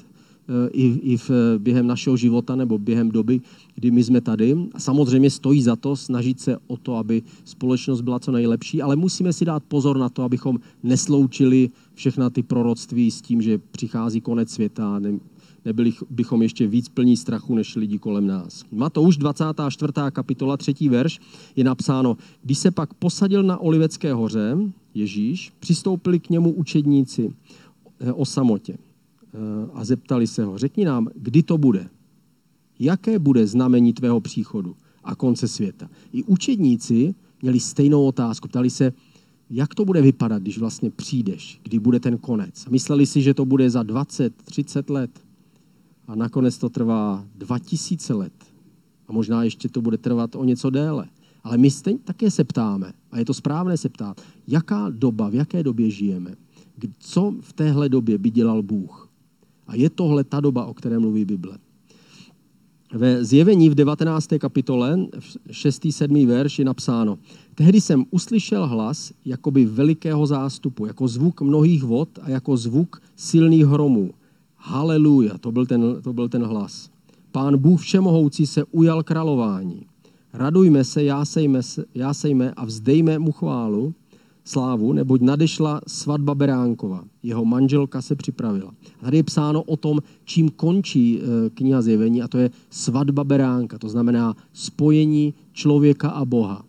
i, 0.73 0.87
i 0.87 1.17
v, 1.17 1.31
během 1.59 1.87
našeho 1.87 2.17
života 2.17 2.57
nebo 2.57 2.79
během 2.79 3.11
doby, 3.11 3.41
kdy 3.75 3.91
my 3.91 4.05
jsme 4.05 4.21
tady. 4.21 4.57
A 4.73 4.81
samozřejmě 4.81 5.31
stojí 5.31 5.62
za 5.62 5.76
to 5.76 5.97
snažit 5.97 6.41
se 6.41 6.57
o 6.67 6.76
to, 6.76 6.97
aby 6.97 7.23
společnost 7.45 8.00
byla 8.00 8.19
co 8.19 8.33
nejlepší, 8.33 8.83
ale 8.83 8.97
musíme 8.97 9.33
si 9.33 9.45
dát 9.45 9.62
pozor 9.69 9.99
na 9.99 10.09
to, 10.09 10.23
abychom 10.23 10.59
nesloučili 10.83 11.71
všechna 11.95 12.31
ty 12.31 12.43
proroctví 12.43 13.11
s 13.11 13.21
tím, 13.21 13.43
že 13.43 13.59
přichází 13.59 14.21
konec 14.21 14.50
světa, 14.50 14.99
ne, 14.99 15.19
nebyli 15.65 15.93
bychom 16.11 16.43
ještě 16.43 16.67
víc 16.67 16.88
plní 16.88 17.17
strachu 17.17 17.55
než 17.55 17.76
lidi 17.76 17.99
kolem 17.99 18.26
nás. 18.26 18.65
Matouš 18.73 19.17
24. 19.17 19.93
kapitola 20.11 20.57
3. 20.57 20.75
verš 20.88 21.21
je 21.57 21.65
napsáno, 21.65 22.17
když 22.43 22.59
se 22.59 22.71
pak 22.71 22.95
posadil 22.95 23.43
na 23.43 23.59
Olivecké 23.59 24.15
hoře, 24.15 24.59
Ježíš, 24.95 25.53
přistoupili 25.59 26.21
k 26.21 26.31
němu 26.31 26.53
učedníci 26.53 27.33
eh, 28.00 28.12
o 28.12 28.25
samotě 28.25 28.79
a 29.75 29.85
zeptali 29.85 30.26
se 30.26 30.45
ho, 30.45 30.59
řekni 30.59 30.85
nám, 30.85 31.09
kdy 31.14 31.43
to 31.43 31.59
bude? 31.59 31.88
Jaké 32.78 33.19
bude 33.19 33.47
znamení 33.47 33.93
tvého 33.93 34.21
příchodu 34.21 34.76
a 35.05 35.14
konce 35.14 35.49
světa? 35.49 35.88
I 36.12 36.23
učedníci 36.23 37.14
měli 37.43 37.61
stejnou 37.61 38.07
otázku. 38.07 38.49
Ptali 38.49 38.71
se, 38.71 38.93
jak 39.50 39.75
to 39.75 39.85
bude 39.85 40.02
vypadat, 40.02 40.43
když 40.43 40.59
vlastně 40.59 40.90
přijdeš, 40.90 41.61
kdy 41.62 41.78
bude 41.78 42.00
ten 42.00 42.19
konec. 42.19 42.66
Mysleli 42.66 43.07
si, 43.07 43.23
že 43.23 43.35
to 43.35 43.45
bude 43.45 43.71
za 43.71 43.83
20, 43.83 44.43
30 44.43 44.90
let. 44.90 45.11
A 46.07 46.14
nakonec 46.14 46.59
to 46.59 46.69
trvá 46.69 47.26
2000 47.35 48.14
let. 48.14 48.33
A 49.09 49.12
možná 49.12 49.45
ještě 49.45 49.69
to 49.69 49.83
bude 49.83 49.99
trvat 49.99 50.35
o 50.35 50.45
něco 50.45 50.71
déle. 50.71 51.09
Ale 51.45 51.59
my 51.59 51.71
stejně 51.71 51.99
také 52.05 52.31
se 52.31 52.45
ptáme, 52.45 52.93
a 53.11 53.19
je 53.19 53.25
to 53.25 53.35
správné 53.35 53.76
se 53.76 53.88
ptát, 53.88 54.21
jaká 54.49 54.90
doba, 54.90 55.28
v 55.28 55.35
jaké 55.35 55.62
době 55.62 55.90
žijeme? 55.90 56.35
Co 56.99 57.35
v 57.40 57.52
téhle 57.52 57.88
době 57.88 58.19
by 58.19 58.31
dělal 58.31 58.62
Bůh? 58.62 59.06
A 59.66 59.75
je 59.75 59.90
tohle 59.90 60.25
ta 60.25 60.40
doba, 60.40 60.66
o 60.66 60.75
které 60.75 60.99
mluví 60.99 61.25
Bible? 61.25 61.58
Ve 62.94 63.25
zjevení 63.25 63.70
v 63.70 63.75
19. 63.75 64.28
kapitole, 64.38 64.99
6. 65.50 65.87
7. 65.90 66.26
verš 66.26 66.58
je 66.58 66.64
napsáno, 66.64 67.18
tehdy 67.54 67.80
jsem 67.80 68.04
uslyšel 68.11 68.66
hlas 68.66 69.12
jakoby 69.25 69.64
velikého 69.64 70.26
zástupu, 70.26 70.87
jako 70.87 71.08
zvuk 71.08 71.40
mnohých 71.40 71.82
vod 71.82 72.08
a 72.23 72.30
jako 72.30 72.56
zvuk 72.56 73.02
silných 73.16 73.66
hromů. 73.66 74.11
Haleluja, 74.56 75.38
to 75.38 75.52
byl 75.52 75.66
ten, 75.66 75.82
to 76.02 76.12
byl 76.12 76.28
ten 76.28 76.44
hlas. 76.44 76.90
Pán 77.32 77.58
Bůh 77.58 77.80
Všemohoucí 77.80 78.46
se 78.46 78.64
ujal 78.64 79.02
králování. 79.02 79.87
Radujme 80.32 80.85
se, 80.85 81.04
jásejme, 81.04 81.62
se, 81.62 81.85
jásejme 81.94 82.52
a 82.56 82.64
vzdejme 82.64 83.18
mu 83.18 83.32
chválu, 83.32 83.94
slávu, 84.47 84.93
neboť 84.93 85.21
nadešla 85.23 85.81
svatba 85.87 86.35
Beránkova. 86.35 87.05
Jeho 87.23 87.45
manželka 87.45 88.03
se 88.03 88.15
připravila. 88.15 88.71
A 89.03 89.05
tady 89.05 89.17
je 89.17 89.23
psáno 89.23 89.62
o 89.62 89.76
tom, 89.76 89.99
čím 90.25 90.50
končí 90.50 91.19
eh, 91.19 91.50
kniha 91.50 91.83
zjevení, 91.83 92.23
a 92.23 92.29
to 92.29 92.38
je 92.38 92.50
svatba 92.71 93.25
Beránka, 93.25 93.79
to 93.79 93.88
znamená 93.88 94.37
spojení 94.53 95.35
člověka 95.53 96.09
a 96.09 96.25
Boha. 96.25 96.65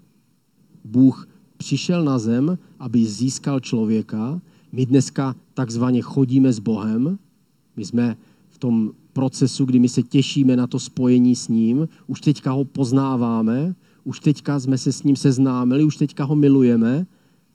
Bůh 0.86 1.28
přišel 1.58 2.04
na 2.04 2.20
zem, 2.20 2.58
aby 2.80 3.06
získal 3.06 3.60
člověka. 3.60 4.42
My 4.72 4.86
dneska 4.86 5.36
takzvaně 5.54 6.02
chodíme 6.02 6.54
s 6.54 6.60
Bohem. 6.60 7.20
My 7.76 7.86
jsme 7.86 8.18
v 8.50 8.58
tom 8.58 8.92
procesu, 9.14 9.66
kdy 9.66 9.80
my 9.80 9.90
se 9.90 10.04
těšíme 10.04 10.56
na 10.56 10.68
to 10.68 10.80
spojení 10.80 11.36
s 11.36 11.48
ním. 11.48 11.88
Už 12.08 12.22
teďka 12.22 12.52
ho 12.52 12.66
poznáváme, 12.66 13.76
už 14.04 14.20
teďka 14.20 14.60
jsme 14.60 14.78
se 14.78 14.92
s 14.92 15.04
ním 15.04 15.16
seznámili, 15.16 15.84
už 15.84 15.98
teďka 15.98 16.24
ho 16.24 16.36
milujeme 16.36 17.06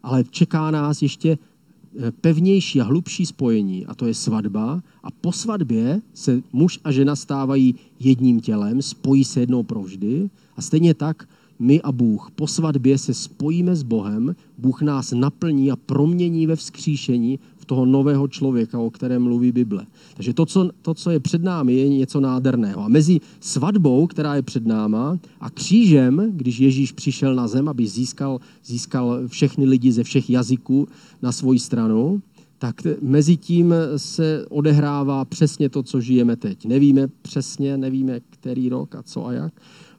ale 0.03 0.25
čeká 0.25 0.71
nás 0.71 1.03
ještě 1.03 1.39
eh, 1.39 2.13
pevnější 2.13 2.81
a 2.81 2.85
hlubší 2.85 3.27
spojení, 3.27 3.87
a 3.87 3.95
to 3.95 4.07
je 4.07 4.15
svatba. 4.15 4.83
A 5.03 5.11
po 5.11 5.33
svatbě 5.33 6.01
se 6.15 6.43
muž 6.53 6.81
a 6.85 6.93
žena 6.93 7.17
stávají 7.17 7.75
jedním 8.01 8.41
tělem, 8.41 8.83
spojí 8.83 9.25
se 9.25 9.41
jednou 9.41 9.63
provždy. 9.63 10.31
A 10.57 10.63
stejně 10.63 10.95
tak 10.95 11.29
my 11.59 11.83
a 11.83 11.93
Bůh 11.93 12.31
po 12.35 12.47
svatbě 12.47 12.99
se 12.99 13.15
spojíme 13.15 13.77
s 13.77 13.83
Bohem, 13.83 14.37
Bůh 14.59 14.83
nás 14.83 15.13
naplní 15.13 15.71
a 15.71 15.77
promění 15.77 16.47
ve 16.47 16.57
vzkříšení 16.57 17.39
toho 17.65 17.87
nového 17.87 18.29
člověka, 18.29 18.79
o 18.79 18.91
kterém 18.91 19.23
mluví 19.23 19.53
Bible. 19.53 19.87
Takže 20.15 20.35
to 20.35 20.47
co, 20.47 20.71
to, 20.83 20.95
co 20.95 21.11
je 21.11 21.21
před 21.21 21.43
námi, 21.43 21.75
je 21.75 21.89
něco 21.89 22.21
nádherného. 22.21 22.85
A 22.85 22.89
mezi 22.89 23.21
svatbou, 23.41 24.07
která 24.07 24.35
je 24.35 24.43
před 24.43 24.67
náma, 24.67 25.19
a 25.41 25.51
křížem, 25.51 26.33
když 26.33 26.59
Ježíš 26.59 26.93
přišel 26.93 27.35
na 27.35 27.49
zem, 27.49 27.69
aby 27.69 27.87
získal, 27.87 28.41
získal 28.65 29.21
všechny 29.27 29.65
lidi 29.65 29.93
ze 29.93 30.05
všech 30.05 30.31
jazyků 30.31 30.89
na 31.23 31.33
svoji 31.33 31.59
stranu, 31.59 32.23
tak 32.59 32.83
mezi 33.01 33.37
tím 33.37 33.75
se 33.97 34.47
odehrává 34.49 35.25
přesně 35.25 35.69
to, 35.69 35.83
co 35.83 36.01
žijeme 36.01 36.37
teď. 36.37 36.67
Nevíme 36.67 37.09
přesně, 37.23 37.77
nevíme, 37.77 38.21
který 38.31 38.69
rok 38.69 38.95
a 38.95 39.03
co 39.03 39.27
a 39.27 39.33
jak. 39.33 39.53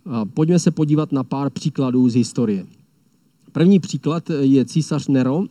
A 0.05 0.25
pojďme 0.25 0.59
se 0.59 0.71
podívat 0.71 1.11
na 1.11 1.23
pár 1.23 1.49
příkladů 1.49 2.09
z 2.09 2.15
historie. 2.15 2.65
První 3.51 3.79
příklad 3.79 4.29
je 4.29 4.65
císař 4.65 5.07
Nero, 5.07 5.43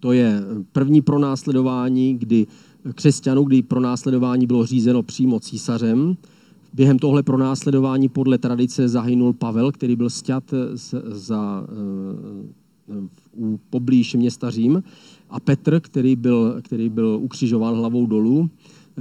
to 0.00 0.12
je 0.12 0.40
první 0.72 1.02
pronásledování, 1.02 2.18
kdy 2.18 2.46
křesťanů, 2.94 3.44
kdy 3.44 3.62
pronásledování 3.62 4.46
bylo 4.46 4.66
řízeno 4.66 5.02
přímo 5.02 5.40
císařem. 5.40 6.16
Během 6.72 6.98
tohle 6.98 7.22
pronásledování 7.22 8.08
podle 8.08 8.38
tradice 8.38 8.88
zahynul 8.88 9.32
Pavel, 9.32 9.72
který 9.72 9.96
byl 9.96 10.10
sťat 10.10 10.54
za, 11.04 11.66
eh, 11.68 12.48
u 13.36 13.60
poblíž 13.70 14.14
města 14.14 14.50
Řím, 14.50 14.82
a 15.30 15.40
Petr, 15.40 15.80
který 15.80 16.16
byl, 16.16 16.60
který 16.62 16.88
byl 16.88 17.18
ukřižován 17.22 17.74
hlavou 17.74 18.06
dolů. 18.06 18.50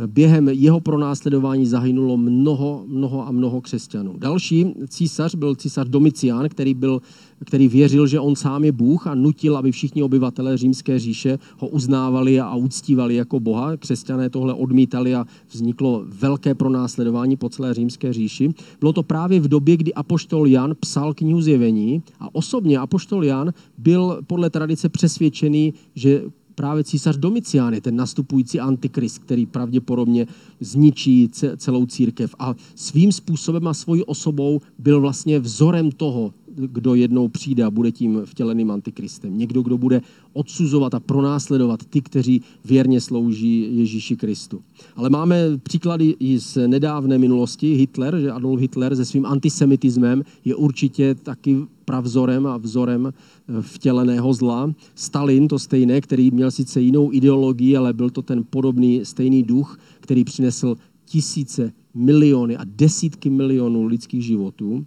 Během 0.06 0.50
jeho 0.50 0.80
pronásledování 0.80 1.66
zahynulo 1.66 2.18
mnoho, 2.18 2.84
mnoho 2.88 3.28
a 3.28 3.32
mnoho 3.32 3.62
křesťanů. 3.62 4.14
Další 4.18 4.74
císař 4.88 5.36
byl 5.36 5.56
císař 5.56 5.88
Domicián, 5.88 6.50
který, 6.50 6.74
byl, 6.74 7.02
který 7.46 7.68
věřil, 7.68 8.08
že 8.08 8.20
on 8.20 8.36
sám 8.36 8.64
je 8.64 8.72
Bůh 8.72 9.08
a 9.08 9.16
nutil, 9.16 9.58
aby 9.58 9.72
všichni 9.72 10.04
obyvatelé 10.04 10.58
římské 10.58 11.00
říše 11.00 11.40
ho 11.58 11.68
uznávali 11.68 12.40
a 12.40 12.56
uctívali 12.56 13.16
jako 13.16 13.40
Boha. 13.40 13.78
Křesťané 13.78 14.30
tohle 14.30 14.54
odmítali 14.54 15.16
a 15.16 15.26
vzniklo 15.52 16.04
velké 16.06 16.56
pronásledování 16.56 17.38
po 17.38 17.50
celé 17.50 17.74
římské 17.74 18.14
říši. 18.14 18.54
Bylo 18.80 18.94
to 18.94 19.04
právě 19.04 19.40
v 19.40 19.48
době, 19.48 19.78
kdy 19.78 19.94
apoštol 19.94 20.48
Jan 20.48 20.76
psal 20.80 21.14
knihu 21.14 21.42
zjevení 21.42 22.04
a 22.20 22.36
osobně 22.36 22.78
apoštol 22.80 23.24
Jan 23.24 23.54
byl 23.78 24.20
podle 24.28 24.50
tradice 24.50 24.90
přesvědčený, 24.90 25.74
že 25.96 26.22
právě 26.58 26.84
císař 26.84 27.18
Domicián 27.18 27.74
je 27.74 27.82
ten 27.82 27.96
nastupující 27.96 28.60
antikrist, 28.60 29.20
který 29.20 29.46
pravděpodobně 29.46 30.28
zničí 30.60 31.30
celou 31.58 31.86
církev. 31.86 32.36
A 32.40 32.56
svým 32.76 33.12
způsobem 33.12 33.68
a 33.68 33.74
svojí 33.74 34.04
osobou 34.04 34.62
byl 34.80 35.02
vlastně 35.02 35.40
vzorem 35.40 35.92
toho, 35.92 36.34
kdo 36.58 36.96
jednou 36.96 37.28
přijde 37.28 37.64
a 37.64 37.72
bude 37.72 37.92
tím 37.92 38.22
vtěleným 38.26 38.72
antikristem. 38.72 39.38
Někdo, 39.38 39.62
kdo 39.62 39.78
bude 39.78 40.02
odsuzovat 40.34 40.94
a 40.94 41.00
pronásledovat 41.00 41.86
ty, 41.86 42.02
kteří 42.02 42.42
věrně 42.66 43.02
slouží 43.02 43.78
Ježíši 43.78 44.16
Kristu. 44.16 44.62
Ale 44.96 45.10
máme 45.10 45.58
příklady 45.64 46.16
i 46.20 46.40
z 46.40 46.68
nedávné 46.68 47.18
minulosti. 47.18 47.74
Hitler, 47.74 48.20
že 48.20 48.32
Adolf 48.32 48.60
Hitler 48.60 48.96
se 48.96 49.06
svým 49.06 49.26
antisemitismem 49.26 50.24
je 50.46 50.56
určitě 50.56 51.16
taky 51.16 51.58
pravzorem 51.86 52.48
a 52.48 52.58
vzorem 52.58 53.08
eh, 53.08 53.62
vtěleného 53.62 54.34
zla. 54.34 54.74
Stalin 54.96 55.48
to 55.48 55.60
stejné, 55.60 56.02
který 56.02 56.32
měl 56.32 56.52
sice 56.52 56.82
jinou 56.82 57.14
ideologii, 57.14 57.78
ale 57.78 57.94
byl 57.94 58.10
to 58.10 58.22
ten 58.22 58.44
podobný 58.50 59.06
stejný 59.06 59.44
duch, 59.44 59.80
který 60.00 60.24
přinesl 60.24 60.76
tisíce, 61.06 61.74
miliony 61.94 62.58
a 62.58 62.62
desítky 62.66 63.30
milionů 63.30 63.86
lidských 63.86 64.26
životů. 64.26 64.86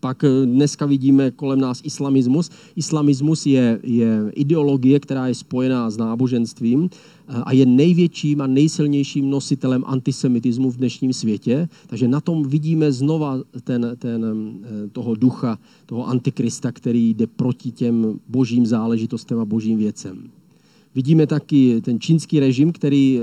Pak 0.00 0.24
eh, 0.24 0.46
dneska 0.46 0.86
vidíme 0.86 1.30
kolem 1.30 1.60
nás 1.60 1.80
islamismus. 1.84 2.50
Islamismus 2.76 3.46
je, 3.46 3.80
je 3.82 4.32
ideologie, 4.34 5.00
která 5.00 5.28
je 5.28 5.34
spojená 5.34 5.90
s 5.90 5.96
náboženstvím 5.96 6.90
eh, 6.92 7.32
a 7.42 7.52
je 7.52 7.66
největším 7.66 8.40
a 8.40 8.46
nejsilnějším 8.46 9.30
nositelem 9.30 9.84
antisemitismu 9.86 10.70
v 10.70 10.76
dnešním 10.76 11.12
světě. 11.12 11.68
Takže 11.86 12.08
na 12.08 12.20
tom 12.20 12.48
vidíme 12.48 12.92
znova 12.92 13.38
ten, 13.64 13.96
ten, 13.98 14.24
eh, 14.64 14.88
toho 14.88 15.14
ducha, 15.14 15.58
toho 15.86 16.08
antikrista, 16.08 16.72
který 16.72 17.14
jde 17.14 17.26
proti 17.26 17.70
těm 17.70 18.20
božím 18.28 18.66
záležitostem 18.66 19.40
a 19.40 19.44
božím 19.44 19.78
věcem. 19.78 20.30
Vidíme 20.94 21.26
taky 21.26 21.80
ten 21.80 22.00
čínský 22.00 22.40
režim, 22.40 22.72
který 22.72 23.20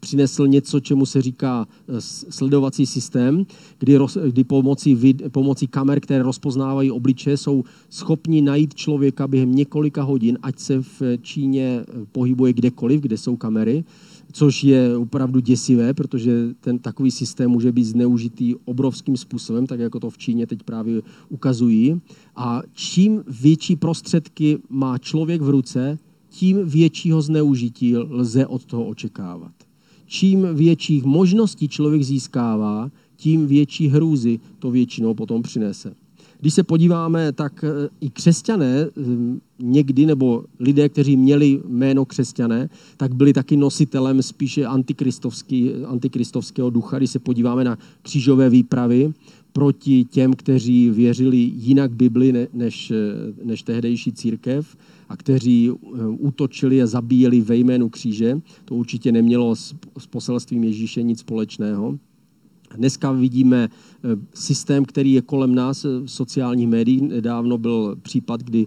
přinesl 0.00 0.46
něco, 0.46 0.80
čemu 0.80 1.06
se 1.06 1.22
říká 1.22 1.66
eh, 1.88 2.00
sledovací 2.00 2.86
systém, 2.86 3.46
kdy, 3.78 3.96
roz, 3.96 4.18
kdy 4.26 4.44
pomocí, 4.44 4.94
vid, 4.94 5.22
pomocí 5.32 5.66
kamer, 5.66 6.00
které 6.00 6.22
rozpoznávají 6.22 6.90
obliče, 6.90 7.36
jsou 7.36 7.64
schopni 7.90 8.42
najít 8.42 8.74
člověka 8.74 9.28
během 9.28 9.54
několika 9.54 10.02
hodin, 10.02 10.38
ať 10.42 10.58
se 10.58 10.82
v 10.82 11.02
Číně 11.22 11.80
eh, 11.80 12.06
pohybuje 12.12 12.52
kdekoliv, 12.52 13.00
kde 13.00 13.18
jsou 13.18 13.36
kamery, 13.36 13.84
což 14.32 14.64
je 14.64 14.96
opravdu 14.96 15.40
děsivé, 15.40 15.94
protože 15.94 16.54
ten 16.60 16.78
takový 16.78 17.10
systém 17.10 17.50
může 17.50 17.72
být 17.72 17.84
zneužitý 17.84 18.54
obrovským 18.64 19.16
způsobem, 19.16 19.66
tak 19.66 19.80
jako 19.80 20.00
to 20.00 20.10
v 20.10 20.18
Číně 20.18 20.46
teď 20.46 20.62
právě 20.62 21.02
ukazují. 21.28 22.00
A 22.36 22.62
čím 22.72 23.24
větší 23.40 23.76
prostředky 23.76 24.58
má 24.68 24.98
člověk 24.98 25.42
v 25.42 25.48
ruce, 25.48 25.98
tím 26.36 26.68
většího 26.68 27.22
zneužití 27.22 27.96
lze 27.96 28.46
od 28.46 28.64
toho 28.64 28.84
očekávat. 28.84 29.52
Čím 30.06 30.46
větších 30.54 31.04
možností 31.04 31.68
člověk 31.68 32.02
získává, 32.02 32.90
tím 33.16 33.46
větší 33.46 33.88
hrůzy 33.88 34.40
to 34.58 34.70
většinou 34.70 35.14
potom 35.14 35.42
přinese. 35.42 35.94
Když 36.40 36.54
se 36.54 36.62
podíváme, 36.62 37.32
tak 37.32 37.64
e, 37.64 37.68
i 38.00 38.10
křesťané 38.10 38.80
e, 38.80 38.90
někdy, 39.58 40.06
nebo 40.06 40.44
lidé, 40.60 40.88
kteří 40.88 41.16
měli 41.16 41.60
jméno 41.68 42.04
křesťané, 42.04 42.68
tak 42.96 43.14
byli 43.14 43.32
taky 43.32 43.56
nositelem 43.56 44.22
spíše 44.22 44.66
antikristovského 45.86 46.70
ducha. 46.70 46.98
Když 46.98 47.10
se 47.10 47.18
podíváme 47.18 47.64
na 47.64 47.78
křížové 48.02 48.50
výpravy 48.50 49.12
proti 49.56 50.04
těm, 50.04 50.32
kteří 50.32 50.90
věřili 50.90 51.36
jinak 51.36 51.92
Bibli 51.92 52.48
než, 52.52 52.92
než 53.44 53.62
tehdejší 53.62 54.12
církev, 54.12 54.76
a 55.08 55.16
kteří 55.16 55.70
eh, 55.70 56.06
útočili 56.06 56.82
a 56.82 56.86
zabíjeli 56.86 57.40
ve 57.40 57.56
jménu 57.56 57.88
kříže. 57.88 58.40
To 58.64 58.74
určitě 58.74 59.12
nemělo 59.12 59.56
s, 59.56 59.74
s 59.98 60.06
poselstvím 60.06 60.64
Ježíše 60.64 61.02
nic 61.02 61.20
společného. 61.20 61.98
Dneska 62.76 63.12
vidíme 63.12 63.68
eh, 63.68 64.08
systém, 64.34 64.84
který 64.84 65.12
je 65.12 65.22
kolem 65.22 65.54
nás 65.54 65.84
v 65.84 66.04
eh, 66.04 66.08
sociálních 66.08 66.68
médiích. 66.68 67.02
Nedávno 67.02 67.58
byl 67.58 67.96
případ, 68.02 68.42
kdy 68.42 68.66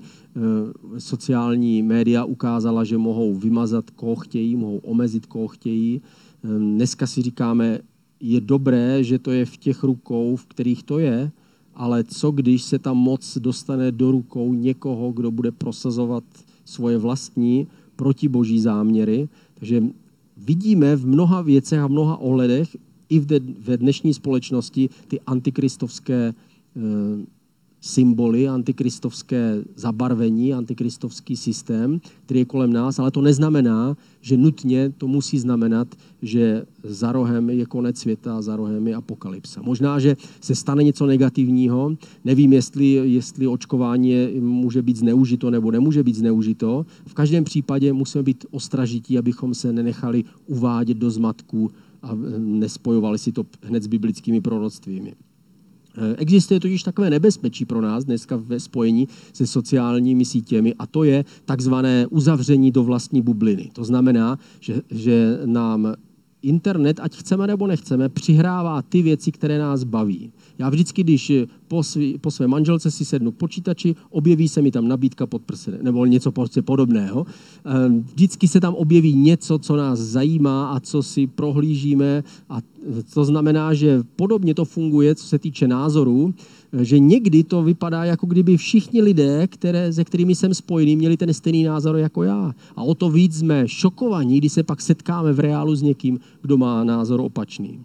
sociální 0.98 1.84
média 1.84 2.24
ukázala, 2.24 2.84
že 2.84 2.98
mohou 2.98 3.36
vymazat, 3.36 3.90
koho 3.90 4.16
chtějí, 4.16 4.56
mohou 4.56 4.78
omezit, 4.78 5.26
koho 5.26 5.48
chtějí. 5.48 6.02
Dneska 6.44 7.08
si 7.08 7.22
říkáme, 7.22 7.80
je 8.20 8.42
dobré, 8.42 9.04
že 9.04 9.20
to 9.20 9.32
je 9.32 9.46
v 9.46 9.58
těch 9.58 9.84
rukou, 9.84 10.36
v 10.36 10.46
kterých 10.46 10.84
to 10.84 11.00
je, 11.00 11.32
ale 11.76 12.04
co 12.04 12.32
když 12.32 12.64
se 12.64 12.80
ta 12.80 12.94
moc 12.94 13.38
dostane 13.38 13.92
do 13.92 14.12
rukou 14.12 14.54
někoho, 14.54 15.12
kdo 15.12 15.32
bude 15.32 15.52
prosazovat 15.52 16.24
svoje 16.66 16.98
vlastní 16.98 17.68
protiboží 17.96 18.60
záměry. 18.60 19.30
Takže 19.54 19.84
vidíme 20.38 20.96
v 20.96 21.08
mnoha 21.08 21.42
věcech 21.42 21.80
a 21.80 21.88
mnoha 21.88 22.18
ohledech 22.18 22.78
i 23.10 23.20
ve 23.60 23.78
dnešní 23.78 24.14
společnosti 24.14 24.90
ty 25.08 25.20
antikristovské 25.20 26.34
eh, 26.34 26.82
symboly, 27.82 28.48
antikristovské 28.48 29.64
zabarvení, 29.76 30.54
antikristovský 30.54 31.38
systém, 31.38 32.02
který 32.26 32.40
je 32.40 32.46
kolem 32.46 32.74
nás, 32.74 33.00
ale 33.00 33.12
to 33.12 33.22
neznamená, 33.22 33.98
že 34.22 34.38
nutně 34.38 34.90
to 34.98 35.08
musí 35.08 35.40
znamenat, 35.40 35.88
že 36.22 36.66
za 36.84 37.12
rohem 37.12 37.50
je 37.50 37.66
konec 37.66 37.98
světa, 37.98 38.42
za 38.42 38.56
rohem 38.56 38.88
je 38.88 38.96
apokalypsa. 38.96 39.62
Možná, 39.62 40.00
že 40.00 40.18
se 40.42 40.56
stane 40.56 40.84
něco 40.84 41.06
negativního, 41.06 41.98
nevím, 42.26 42.54
jestli, 42.54 42.86
jestli 42.86 43.48
očkování 43.48 44.10
je, 44.10 44.42
může 44.42 44.82
být 44.82 44.98
zneužito 44.98 45.50
nebo 45.50 45.72
nemůže 45.72 46.04
být 46.04 46.16
zneužito. 46.16 46.86
V 47.06 47.14
každém 47.14 47.44
případě 47.44 47.94
musíme 47.94 48.24
být 48.24 48.46
ostražití, 48.52 49.18
abychom 49.18 49.54
se 49.54 49.74
nenechali 49.74 50.24
uvádět 50.48 50.98
do 50.98 51.10
zmatků 51.12 51.72
a 52.02 52.18
nespojovali 52.38 53.18
si 53.18 53.32
to 53.32 53.46
hned 53.64 53.84
s 53.84 53.88
biblickými 53.88 54.42
proroctvími. 54.42 55.14
Eh, 56.00 56.16
existuje 56.18 56.60
totiž 56.60 56.84
takové 56.84 57.10
nebezpečí 57.10 57.66
pro 57.66 57.82
nás 57.82 58.06
dneska 58.06 58.36
ve 58.36 58.60
spojení 58.60 59.08
se 59.34 59.48
sociálními 59.48 60.26
sítěmi 60.26 60.74
a 60.80 60.88
to 60.88 61.04
je 61.04 61.26
takzvané 61.46 62.08
uzavření 62.08 62.72
do 62.72 62.84
vlastní 62.84 63.22
bubliny. 63.22 63.70
To 63.74 63.84
znamená, 63.84 64.40
že, 64.60 64.82
že 64.92 65.40
nám 65.46 65.94
internet, 66.42 67.00
ať 67.04 67.16
chceme 67.16 67.48
nebo 67.48 67.68
nechceme, 67.68 68.10
přihrává 68.10 68.82
ty 68.82 69.02
věci, 69.02 69.32
které 69.32 69.58
nás 69.58 69.84
baví. 69.84 70.32
Já 70.60 70.70
vždycky, 70.70 71.04
když 71.04 71.32
po, 71.68 71.84
svý, 71.84 72.18
po 72.18 72.32
své 72.32 72.48
manželce 72.48 72.92
si 72.92 73.06
sednu 73.06 73.32
k 73.32 73.36
počítači, 73.36 73.96
objeví 74.10 74.48
se 74.48 74.62
mi 74.62 74.72
tam 74.72 74.88
nabídka 74.88 75.28
pod 75.28 75.42
prse, 75.42 75.80
nebo 75.82 76.06
něco 76.06 76.32
prostě 76.32 76.62
podobného. 76.62 77.26
Ehm, 77.66 78.02
vždycky 78.02 78.48
se 78.48 78.60
tam 78.60 78.74
objeví 78.74 79.14
něco, 79.14 79.60
co 79.60 79.76
nás 79.76 80.00
zajímá 80.00 80.72
a 80.72 80.80
co 80.80 81.04
si 81.04 81.28
prohlížíme. 81.28 82.24
A 82.50 82.60
to 83.14 83.26
znamená, 83.26 83.74
že 83.74 84.04
podobně 84.16 84.56
to 84.56 84.66
funguje, 84.66 85.16
co 85.16 85.28
se 85.28 85.40
týče 85.40 85.68
názorů, 85.68 86.34
že 86.82 87.00
někdy 87.00 87.44
to 87.44 87.64
vypadá, 87.64 88.06
jako 88.06 88.26
kdyby 88.26 88.58
všichni 88.58 89.02
lidé, 89.02 89.48
které, 89.48 89.94
se 89.94 90.04
kterými 90.04 90.36
jsem 90.36 90.54
spojený, 90.54 90.96
měli 90.96 91.18
ten 91.18 91.34
stejný 91.34 91.64
názor 91.64 91.98
jako 91.98 92.24
já. 92.24 92.54
A 92.76 92.84
o 92.84 92.96
to 92.96 93.10
víc 93.10 93.40
jsme 93.40 93.68
šokovaní, 93.68 94.38
když 94.38 94.54
se 94.54 94.64
pak 94.64 94.82
setkáme 94.82 95.34
v 95.34 95.40
reálu 95.40 95.76
s 95.76 95.82
někým, 95.82 96.20
kdo 96.42 96.58
má 96.58 96.84
názor 96.84 97.20
opačný. 97.20 97.80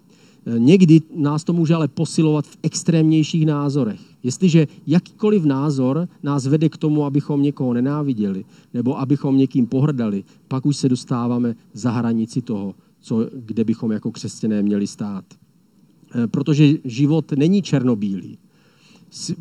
Někdy 0.58 1.00
nás 1.14 1.44
to 1.44 1.52
může 1.52 1.74
ale 1.74 1.88
posilovat 1.88 2.46
v 2.46 2.58
extrémnějších 2.62 3.46
názorech. 3.46 4.00
Jestliže 4.22 4.66
jakýkoliv 4.86 5.44
názor 5.44 6.08
nás 6.22 6.46
vede 6.46 6.68
k 6.68 6.76
tomu, 6.76 7.04
abychom 7.04 7.42
někoho 7.42 7.72
nenáviděli 7.72 8.44
nebo 8.74 9.00
abychom 9.00 9.36
někým 9.36 9.66
pohrdali, 9.66 10.24
pak 10.48 10.66
už 10.66 10.76
se 10.76 10.88
dostáváme 10.88 11.54
za 11.72 11.90
hranici 11.90 12.42
toho, 12.42 12.74
co, 13.00 13.26
kde 13.32 13.64
bychom 13.64 13.92
jako 13.92 14.12
křesťané 14.12 14.62
měli 14.62 14.86
stát. 14.86 15.24
E, 16.14 16.26
protože 16.26 16.74
život 16.84 17.32
není 17.32 17.62
černobílý. 17.62 18.38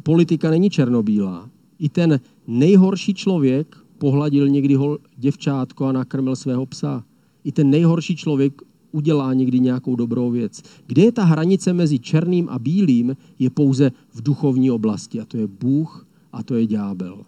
Politika 0.03 0.49
není 0.49 0.69
černobílá. 0.69 1.49
I 1.79 1.89
ten 1.89 2.19
nejhorší 2.47 3.13
člověk 3.13 3.77
pohladil 3.97 4.49
někdy 4.49 4.77
děvčátko 5.17 5.85
a 5.85 5.91
nakrmil 5.91 6.35
svého 6.35 6.65
psa. 6.65 7.03
I 7.43 7.51
ten 7.51 7.69
nejhorší 7.69 8.15
člověk 8.15 8.61
udělá 8.93 9.33
někdy 9.33 9.59
nějakou 9.59 9.95
dobrou 9.95 10.31
věc. 10.31 10.61
Kde 10.87 11.01
je 11.01 11.11
ta 11.11 11.23
hranice 11.23 11.73
mezi 11.73 11.99
černým 11.99 12.49
a 12.49 12.59
bílým, 12.59 13.17
je 13.39 13.49
pouze 13.49 13.91
v 14.13 14.21
duchovní 14.21 14.71
oblasti. 14.71 15.19
A 15.19 15.25
to 15.25 15.37
je 15.37 15.47
Bůh 15.47 16.07
a 16.33 16.43
to 16.43 16.55
je 16.55 16.67
ďábel. 16.67 17.25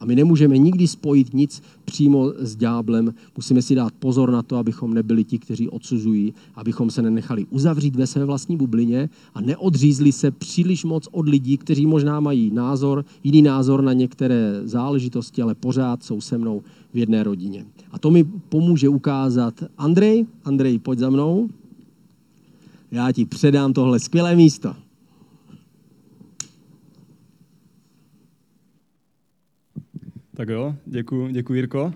A 0.00 0.04
my 0.04 0.16
nemůžeme 0.16 0.58
nikdy 0.58 0.88
spojit 0.88 1.34
nic 1.34 1.62
přímo 1.84 2.32
s 2.38 2.56
ďáblem. 2.56 3.14
Musíme 3.36 3.62
si 3.62 3.74
dát 3.74 3.92
pozor 3.98 4.30
na 4.30 4.42
to, 4.42 4.56
abychom 4.56 4.94
nebyli 4.94 5.24
ti, 5.24 5.38
kteří 5.38 5.68
odsuzují, 5.68 6.34
abychom 6.54 6.90
se 6.90 7.02
nenechali 7.02 7.46
uzavřít 7.50 7.96
ve 7.96 8.06
své 8.06 8.24
vlastní 8.24 8.56
bublině 8.56 9.10
a 9.34 9.40
neodřízli 9.40 10.12
se 10.12 10.30
příliš 10.30 10.84
moc 10.84 11.08
od 11.12 11.28
lidí, 11.28 11.56
kteří 11.56 11.86
možná 11.86 12.20
mají 12.20 12.50
názor, 12.50 13.04
jiný 13.24 13.42
názor 13.42 13.82
na 13.82 13.92
některé 13.92 14.60
záležitosti, 14.64 15.42
ale 15.42 15.54
pořád 15.54 16.02
jsou 16.02 16.20
se 16.20 16.38
mnou 16.38 16.62
v 16.94 16.96
jedné 16.98 17.22
rodině. 17.22 17.66
A 17.90 17.98
to 17.98 18.10
mi 18.10 18.24
pomůže 18.24 18.88
ukázat 18.88 19.54
Andrej. 19.78 20.26
Andrej, 20.44 20.78
pojď 20.78 20.98
za 20.98 21.10
mnou. 21.10 21.48
Já 22.90 23.12
ti 23.12 23.24
předám 23.24 23.72
tohle 23.72 24.00
skvělé 24.00 24.36
místo. 24.36 24.76
Tak 30.36 30.48
jo, 30.48 30.74
děkuji, 30.86 31.32
děkuji 31.32 31.54
Jirko. 31.54 31.92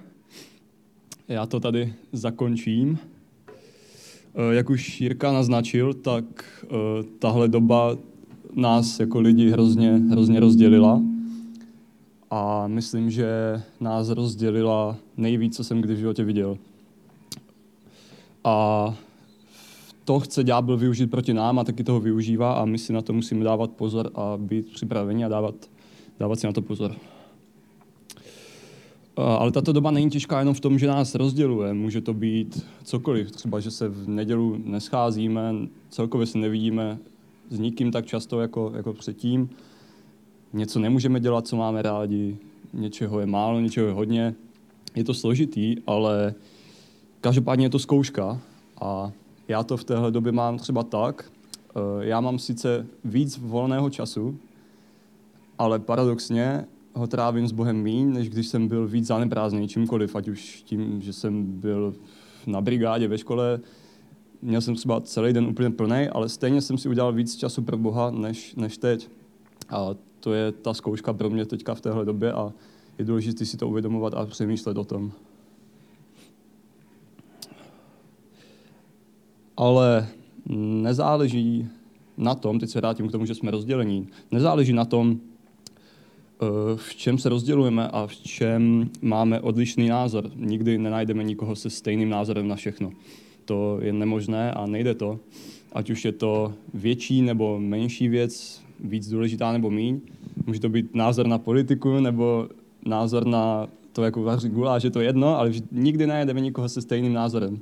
Já 1.29 1.47
to 1.47 1.61
tady 1.61 1.95
zakončím. 2.13 2.99
Eh, 4.35 4.55
jak 4.55 4.71
už 4.71 5.01
Jirka 5.01 5.33
naznačil, 5.33 5.95
tak 5.95 6.25
eh, 6.65 6.69
tahle 7.19 7.49
doba 7.49 7.97
nás 8.55 9.01
jako 9.01 9.21
lidi 9.21 9.51
hrozně, 9.51 9.91
hrozně 9.91 10.41
rozdělila. 10.41 11.03
A 12.35 12.67
myslím, 12.67 13.11
že 13.11 13.63
nás 13.81 14.09
rozdělila 14.09 14.97
nejvíc, 15.17 15.57
co 15.57 15.65
jsem 15.65 15.81
kdy 15.81 15.95
v 15.95 15.99
životě 15.99 16.25
viděl. 16.25 16.59
A 18.45 18.95
to 20.05 20.21
chce 20.21 20.45
ďábel 20.45 20.77
využít 20.77 21.07
proti 21.07 21.35
nám 21.35 21.59
a 21.59 21.65
taky 21.65 21.85
toho 21.85 22.01
využívá 22.01 22.53
a 22.53 22.65
my 22.65 22.79
si 22.79 22.93
na 22.93 23.03
to 23.03 23.13
musíme 23.13 23.45
dávat 23.45 23.71
pozor 23.71 24.11
a 24.15 24.37
být 24.37 24.73
připraveni 24.73 25.25
a 25.25 25.29
dávat, 25.29 25.55
dávat 26.21 26.41
si 26.41 26.47
na 26.47 26.53
to 26.53 26.63
pozor. 26.63 26.95
Ale 29.17 29.53
tato 29.53 29.73
doba 29.73 29.91
není 29.91 30.11
těžká 30.11 30.39
jenom 30.39 30.55
v 30.55 30.61
tom, 30.61 30.79
že 30.79 30.87
nás 30.87 31.15
rozděluje. 31.15 31.75
Může 31.75 32.01
to 32.01 32.15
být 32.15 32.67
cokoliv. 32.85 33.31
Třeba, 33.31 33.61
že 33.61 33.71
se 33.71 33.89
v 33.89 34.09
nedělu 34.09 34.57
nescházíme, 34.65 35.55
celkově 35.91 36.27
se 36.27 36.39
nevidíme 36.39 36.99
s 37.51 37.59
nikým 37.59 37.91
tak 37.91 38.07
často 38.07 38.41
jako, 38.41 38.73
jako 38.77 38.93
předtím. 38.93 39.51
Něco 40.53 40.79
nemůžeme 40.79 41.21
dělat, 41.21 41.47
co 41.47 41.57
máme 41.57 41.83
rádi. 41.83 42.37
Něčeho 42.73 43.21
je 43.21 43.27
málo, 43.27 43.61
něčeho 43.61 43.87
je 43.87 43.93
hodně. 43.93 44.35
Je 44.95 45.05
to 45.05 45.15
složitý, 45.15 45.77
ale 45.87 46.35
každopádně 47.21 47.67
je 47.67 47.71
to 47.71 47.79
zkouška. 47.79 48.41
A 48.81 49.13
já 49.49 49.63
to 49.63 49.77
v 49.77 49.85
téhle 49.85 50.11
době 50.11 50.33
mám 50.33 50.59
třeba 50.59 50.83
tak. 50.83 51.33
Eh, 51.77 51.81
já 52.01 52.21
mám 52.21 52.39
sice 52.39 52.87
víc 53.05 53.39
volného 53.39 53.91
času, 53.91 54.37
ale 55.59 55.79
paradoxně 55.79 56.65
ho 56.95 57.07
trávím 57.07 57.47
s 57.49 57.53
Bohem 57.53 57.77
míň, 57.77 58.13
než 58.13 58.31
když 58.31 58.47
jsem 58.47 58.69
byl 58.69 58.89
víc 58.89 59.07
zaneprázdněný 59.07 59.69
čímkoliv, 59.69 60.17
ať 60.17 60.29
už 60.29 60.63
tím, 60.63 61.03
že 61.03 61.13
jsem 61.13 61.45
byl 61.45 61.95
na 62.47 62.61
brigádě 62.61 63.09
ve 63.09 63.19
škole, 63.19 63.61
měl 64.43 64.61
jsem 64.61 64.75
třeba 64.75 65.01
celý 65.01 65.33
den 65.33 65.47
úplně 65.47 65.71
plný, 65.71 66.09
ale 66.09 66.29
stejně 66.29 66.61
jsem 66.61 66.79
si 66.79 66.89
udělal 66.89 67.13
víc 67.13 67.37
času 67.37 67.63
pro 67.63 67.79
Boha, 67.79 68.11
než, 68.11 68.55
než 68.55 68.79
teď. 68.79 69.09
A 69.69 69.95
to 70.23 70.35
je 70.35 70.53
ta 70.53 70.75
zkouška 70.75 71.13
pro 71.13 71.31
mě 71.31 71.45
teďka 71.45 71.75
v 71.75 71.81
téhle 71.81 72.05
době 72.05 72.33
a 72.33 72.53
je 72.99 73.05
důležité 73.05 73.45
si 73.45 73.57
to 73.57 73.69
uvědomovat 73.69 74.15
a 74.15 74.27
přemýšlet 74.27 74.77
o 74.77 74.85
tom. 74.85 75.13
Ale 79.57 80.09
nezáleží 80.83 81.69
na 82.17 82.35
tom, 82.35 82.61
teď 82.61 82.71
se 82.71 82.81
vrátím 82.81 83.09
k 83.09 83.13
tomu, 83.13 83.27
že 83.27 83.35
jsme 83.35 83.51
rozdělení, 83.51 84.09
nezáleží 84.31 84.73
na 84.73 84.85
tom, 84.85 85.21
Eh, 86.43 86.77
v 86.77 86.95
čem 86.95 87.19
se 87.19 87.29
rozdělujeme 87.29 87.89
a 87.89 88.07
v 88.07 88.17
čem 88.17 88.91
máme 89.03 89.41
odlišný 89.41 89.89
názor. 89.89 90.31
Nikdy 90.37 90.79
nenajdeme 90.79 91.25
nikoho 91.25 91.57
se 91.57 91.71
stejným 91.71 92.09
názorem 92.09 92.49
na 92.49 92.57
všechno. 92.57 92.91
To 93.45 93.79
je 93.83 93.93
nemožné 93.93 94.53
a 94.53 94.67
nejde 94.67 94.95
to. 94.95 95.19
Ať 95.73 95.91
už 95.91 96.05
je 96.05 96.13
to 96.13 96.53
větší 96.75 97.23
nebo 97.23 97.61
menší 97.61 98.09
věc, 98.09 98.62
víc 98.81 99.09
důležitá 99.09 99.53
nebo 99.53 99.71
míň. 99.71 100.01
Může 100.47 100.61
to 100.61 100.69
být 100.69 100.95
názor 100.95 101.27
na 101.27 101.39
politiku 101.39 102.01
nebo 102.01 102.49
názor 102.87 103.27
na 103.27 103.69
to, 103.93 104.05
jako 104.05 104.23
vařit 104.23 104.53
guláš, 104.53 104.83
je 104.83 104.91
to 104.91 105.01
jedno, 105.01 105.39
ale 105.39 105.53
nikdy 105.73 106.07
najdeme 106.07 106.41
nikoho 106.41 106.69
se 106.69 106.83
stejným 106.83 107.13
názorem. 107.13 107.59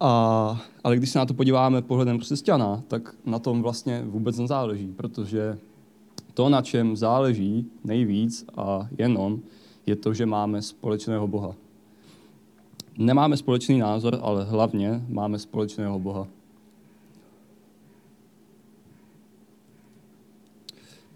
A, 0.00 0.60
ale 0.84 0.96
když 0.96 1.10
se 1.10 1.18
na 1.18 1.26
to 1.26 1.34
podíváme 1.34 1.82
pohledem 1.82 2.18
křesťana, 2.18 2.82
tak 2.88 3.14
na 3.26 3.38
tom 3.38 3.62
vlastně 3.62 4.02
vůbec 4.06 4.38
nezáleží, 4.38 4.86
protože 4.96 5.58
to, 6.34 6.48
na 6.48 6.62
čem 6.62 6.96
záleží 6.96 7.66
nejvíc 7.84 8.46
a 8.56 8.88
jenom, 8.98 9.40
je 9.86 9.96
to, 9.96 10.14
že 10.14 10.26
máme 10.26 10.62
společného 10.62 11.28
Boha. 11.28 11.54
Nemáme 12.98 13.36
společný 13.36 13.78
názor, 13.78 14.18
ale 14.22 14.44
hlavně 14.44 15.04
máme 15.08 15.38
společného 15.38 15.98
Boha. 15.98 16.26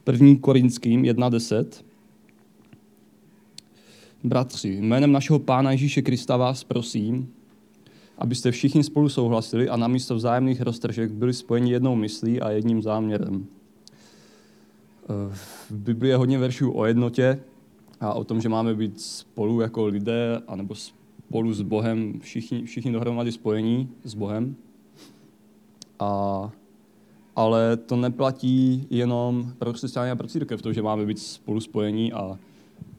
První 0.04 0.36
Korinským 0.36 1.02
1.10. 1.02 1.84
Bratři, 4.24 4.68
jménem 4.68 5.12
našeho 5.12 5.38
Pána 5.38 5.70
Ježíše 5.72 6.02
Krista 6.02 6.36
vás 6.36 6.64
prosím, 6.64 7.28
abyste 8.18 8.50
všichni 8.50 8.84
spolu 8.84 9.08
souhlasili 9.08 9.68
a 9.68 9.76
namísto 9.76 10.14
vzájemných 10.14 10.60
roztržek 10.60 11.10
byli 11.10 11.32
spojeni 11.32 11.72
jednou 11.72 11.96
myslí 11.96 12.40
a 12.40 12.50
jedním 12.50 12.82
záměrem. 12.82 13.46
v 15.70 15.72
Biblii 15.72 16.12
je 16.12 16.16
hodně 16.16 16.38
veršů 16.38 16.72
o 16.72 16.84
jednotě 16.84 17.40
a 18.00 18.14
o 18.14 18.24
tom, 18.24 18.40
že 18.40 18.48
máme 18.48 18.74
být 18.74 19.00
spolu 19.00 19.60
jako 19.60 19.86
lidé, 19.86 20.42
anebo 20.46 20.74
spolu 20.74 21.52
s 21.52 21.62
Bohem, 21.62 22.20
všichni, 22.20 22.64
všichni 22.64 22.92
dohromady 22.92 23.32
spojení 23.32 23.88
s 24.04 24.14
Bohem. 24.14 24.56
A, 25.98 26.50
ale 27.37 27.77
to 27.77 27.97
neplatí 27.97 28.87
jenom 28.90 29.53
pro 29.59 29.73
křesťany 29.73 30.11
a 30.11 30.16
pro 30.16 30.29
církev, 30.29 30.62
to, 30.62 30.73
že 30.73 30.83
máme 30.83 31.07
být 31.07 31.18
spolu 31.18 31.61
spojení 31.61 32.12
a 32.12 32.38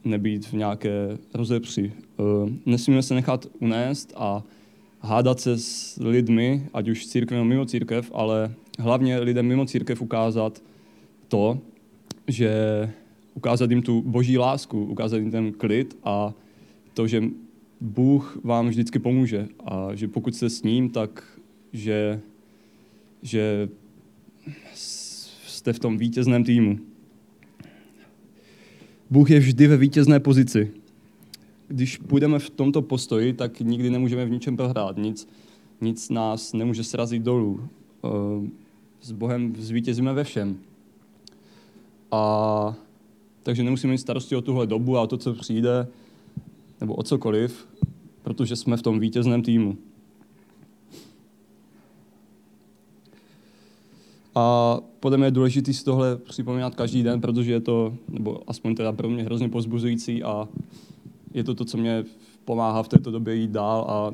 nebýt 0.03 0.45
v 0.45 0.53
nějaké 0.53 1.17
rozepři. 1.33 1.93
Uh, 2.17 2.49
nesmíme 2.65 3.01
se 3.01 3.13
nechat 3.13 3.47
unést 3.59 4.13
a 4.15 4.43
hádat 4.99 5.39
se 5.39 5.57
s 5.57 5.99
lidmi, 6.03 6.67
ať 6.73 6.89
už 6.89 7.07
církev 7.07 7.35
nebo 7.35 7.45
mimo 7.45 7.65
církev, 7.65 8.11
ale 8.13 8.53
hlavně 8.79 9.19
lidem 9.19 9.45
mimo 9.45 9.65
církev 9.65 10.01
ukázat 10.01 10.61
to, 11.27 11.59
že 12.27 12.51
ukázat 13.33 13.69
jim 13.69 13.81
tu 13.81 14.01
boží 14.01 14.37
lásku, 14.37 14.85
ukázat 14.85 15.17
jim 15.17 15.31
ten 15.31 15.53
klid 15.53 15.97
a 16.03 16.33
to, 16.93 17.07
že 17.07 17.23
Bůh 17.81 18.39
vám 18.43 18.69
vždycky 18.69 18.99
pomůže 18.99 19.47
a 19.65 19.95
že 19.95 20.07
pokud 20.07 20.35
jste 20.35 20.49
s 20.49 20.63
ním, 20.63 20.89
tak 20.89 21.23
že, 21.73 22.21
že 23.21 23.69
jste 24.73 25.73
v 25.73 25.79
tom 25.79 25.97
vítězném 25.97 26.43
týmu. 26.43 26.79
Bůh 29.09 29.29
je 29.29 29.39
vždy 29.39 29.67
ve 29.67 29.77
vítězné 29.77 30.19
pozici. 30.19 30.71
Když 31.67 31.97
půjdeme 31.97 32.39
v 32.39 32.49
tomto 32.49 32.81
postoji, 32.81 33.33
tak 33.33 33.59
nikdy 33.59 33.89
nemůžeme 33.89 34.25
v 34.25 34.31
ničem 34.31 34.57
prohrát. 34.57 34.97
Nic, 34.97 35.27
nic 35.81 36.09
nás 36.09 36.53
nemůže 36.53 36.83
srazit 36.83 37.21
dolů. 37.21 37.67
Eh, 38.05 38.49
s 39.01 39.11
Bohem 39.11 39.55
zvítězíme 39.55 40.13
ve 40.13 40.23
všem. 40.23 40.57
A 42.11 42.75
takže 43.43 43.63
nemusíme 43.63 43.91
mít 43.91 43.97
starosti 43.97 44.35
o 44.35 44.41
tuhle 44.41 44.67
dobu 44.67 44.97
a 44.97 45.01
o 45.01 45.07
to, 45.07 45.17
co 45.17 45.33
přijde, 45.33 45.87
nebo 46.81 46.95
o 46.95 47.03
cokoliv, 47.03 47.67
protože 48.21 48.55
jsme 48.55 48.77
v 48.77 48.81
tom 48.81 48.99
vítězném 48.99 49.41
týmu. 49.41 49.77
A 54.35 54.79
podle 54.99 55.17
mě 55.17 55.27
je 55.27 55.31
důležité 55.31 55.73
si 55.73 55.83
tohle 55.83 56.17
připomínat 56.17 56.75
každý 56.75 57.03
den, 57.03 57.21
protože 57.21 57.51
je 57.51 57.59
to, 57.59 57.93
nebo 58.09 58.41
aspoň 58.47 58.75
teda 58.75 58.91
pro 58.91 59.09
mě 59.09 59.23
hrozně 59.23 59.49
pozbuzující 59.49 60.23
a 60.23 60.47
je 61.33 61.43
to 61.43 61.55
to, 61.55 61.65
co 61.65 61.77
mě 61.77 62.05
pomáhá 62.45 62.83
v 62.83 62.87
této 62.87 63.11
době 63.11 63.35
jít 63.35 63.51
dál 63.51 63.85
a 63.89 64.11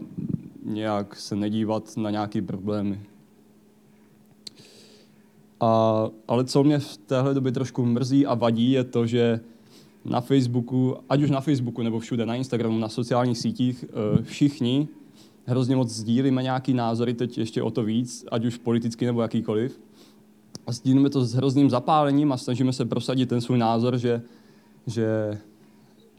nějak 0.66 1.16
se 1.16 1.36
nedívat 1.36 1.98
na 1.98 2.10
nějaké 2.10 2.42
problémy. 2.42 3.00
A, 5.60 6.06
ale 6.28 6.46
co 6.46 6.64
mě 6.64 6.80
v 6.80 6.98
téhle 6.98 7.34
době 7.34 7.52
trošku 7.52 7.86
mrzí 7.86 8.26
a 8.26 8.34
vadí, 8.34 8.72
je 8.72 8.84
to, 8.84 9.06
že 9.06 9.40
na 10.06 10.22
Facebooku, 10.22 10.96
ať 11.10 11.22
už 11.22 11.30
na 11.30 11.42
Facebooku 11.42 11.84
nebo 11.84 12.00
všude, 12.00 12.26
na 12.26 12.36
Instagramu, 12.36 12.80
na 12.80 12.90
sociálních 12.90 13.38
sítích, 13.38 13.86
eh, 13.88 14.24
všichni 14.24 14.88
hrozně 15.46 15.76
moc 15.76 15.90
sdílíme 15.90 16.44
nějaký 16.44 16.74
názory, 16.74 17.14
teď 17.14 17.38
ještě 17.38 17.64
o 17.64 17.72
to 17.72 17.84
víc, 17.84 18.26
ať 18.32 18.46
už 18.46 18.58
politicky 18.58 19.06
nebo 19.06 19.22
jakýkoliv. 19.22 19.80
A 20.68 20.72
sdílíme 20.72 21.10
to 21.10 21.26
s 21.26 21.34
hrozným 21.34 21.70
zapálením 21.70 22.32
a 22.32 22.38
snažíme 22.38 22.74
se 22.74 22.86
prosadit 22.86 23.30
ten 23.30 23.42
svůj 23.42 23.58
názor, 23.58 23.98
že, 23.98 24.22
že 24.88 25.38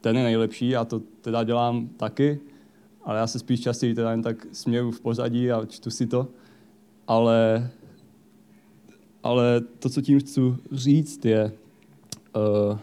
ten 0.01 0.17
je 0.17 0.23
nejlepší 0.23 0.77
a 0.77 0.85
to 0.85 1.01
teda 1.21 1.45
dělám 1.45 1.89
taky, 1.89 2.41
ale 3.05 3.19
já 3.19 3.27
se 3.27 3.39
spíš 3.39 3.61
častěji 3.61 3.95
teda 3.95 4.11
jen 4.11 4.23
tak 4.23 4.47
směju 4.53 4.91
v 4.91 5.01
pozadí 5.01 5.53
a 5.53 5.67
čtu 5.67 5.91
si 5.91 6.07
to. 6.07 6.29
Ale 7.07 7.71
ale 9.23 9.61
to, 9.61 9.89
co 9.89 10.03
tím 10.03 10.21
chci 10.21 10.41
říct, 10.73 11.25
je, 11.25 11.53
uh, 12.37 12.79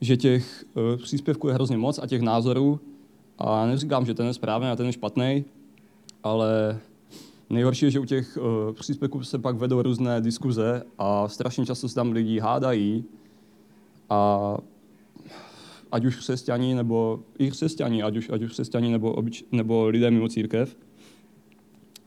že 0.00 0.16
těch 0.16 0.64
uh, 0.74 1.02
příspěvků 1.02 1.48
je 1.48 1.54
hrozně 1.54 1.76
moc 1.76 1.98
a 1.98 2.06
těch 2.06 2.22
názorů. 2.22 2.80
A 3.38 3.66
neříkám, 3.66 4.06
že 4.06 4.14
ten 4.14 4.26
je 4.26 4.34
správný 4.34 4.68
a 4.68 4.76
ten 4.76 4.86
je 4.86 4.92
špatný, 4.92 5.44
ale 6.22 6.80
nejhorší 7.50 7.84
je, 7.84 7.90
že 7.90 8.00
u 8.00 8.04
těch 8.04 8.38
uh, 8.40 8.72
příspěvků 8.72 9.24
se 9.24 9.38
pak 9.38 9.56
vedou 9.56 9.82
různé 9.82 10.20
diskuze 10.20 10.82
a 10.98 11.28
strašně 11.28 11.66
často 11.66 11.88
se 11.88 11.94
tam 11.94 12.12
lidi 12.12 12.38
hádají. 12.38 13.04
A 14.10 14.56
ať 15.92 16.04
už 16.04 16.16
křesťaní 16.16 16.74
nebo 16.74 17.20
i 17.38 17.50
křesťaní, 17.50 18.02
ať 18.02 18.16
už, 18.16 18.30
ať 18.30 18.42
už 18.42 18.50
křesťaní 18.50 18.92
nebo, 18.92 19.12
obyč, 19.12 19.44
nebo 19.52 19.88
lidé 19.88 20.10
mimo 20.10 20.28
církev 20.28 20.76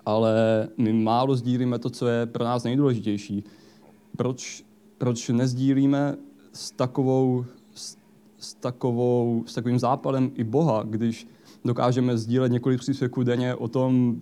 ale 0.10 0.67
my 0.78 0.93
málo 0.93 1.36
sdílíme 1.36 1.80
to, 1.80 1.89
co 1.89 2.08
je 2.08 2.25
pro 2.25 2.43
nás 2.43 2.63
nejdůležitější. 2.63 3.43
Proč, 4.17 4.65
proč 4.97 5.30
nezdílíme 5.30 6.15
s 6.54 6.71
takovou, 6.71 7.45
s, 7.73 7.97
s, 8.38 8.54
takovou, 8.54 9.43
s 9.47 9.54
takovým 9.54 9.80
západem 9.80 10.32
i 10.36 10.43
Boha, 10.43 10.84
když 10.84 11.28
dokážeme 11.65 12.17
sdílet 12.17 12.52
několik 12.52 12.80
příspěvků 12.80 13.23
denně 13.23 13.56
o 13.56 13.67
tom, 13.67 14.21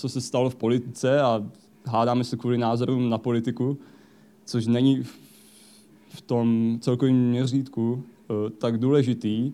co 0.00 0.08
se 0.08 0.20
stalo 0.20 0.50
v 0.50 0.56
politice 0.56 1.20
a 1.20 1.46
hádáme 1.86 2.24
se 2.24 2.36
kvůli 2.36 2.58
názorům 2.58 3.10
na 3.10 3.18
politiku, 3.18 3.78
což 4.44 4.66
není 4.66 5.02
v 6.08 6.20
tom 6.20 6.78
celkovém 6.80 7.14
měřítku 7.14 8.02
eh, 8.04 8.50
tak 8.50 8.78
důležitý. 8.78 9.52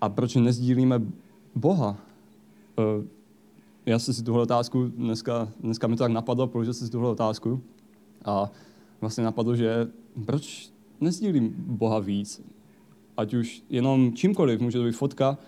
A 0.00 0.08
proč 0.08 0.34
nezdílíme 0.34 1.02
Boha? 1.54 1.96
Eh, 2.78 3.06
já 3.86 3.98
jsem 3.98 4.14
si 4.14 4.22
tuhle 4.22 4.42
otázku, 4.42 4.84
dneska, 4.84 5.48
dneska 5.60 5.86
mi 5.86 5.96
to 5.96 6.02
tak 6.04 6.12
napadlo, 6.12 6.46
položil 6.46 6.74
jsem 6.74 6.86
si 6.86 6.92
tuhle 6.92 7.10
otázku 7.10 7.62
a 8.24 8.50
vlastně 9.00 9.24
napadlo, 9.24 9.56
že 9.56 9.88
proč 10.26 10.70
nezdílím 11.00 11.54
Boha 11.58 11.98
víc? 11.98 12.42
Ať 13.16 13.34
už 13.34 13.62
jenom 13.70 14.12
čímkoliv, 14.14 14.60
může 14.60 14.78
to 14.78 14.84
být 14.84 14.96
fotka 14.96 15.38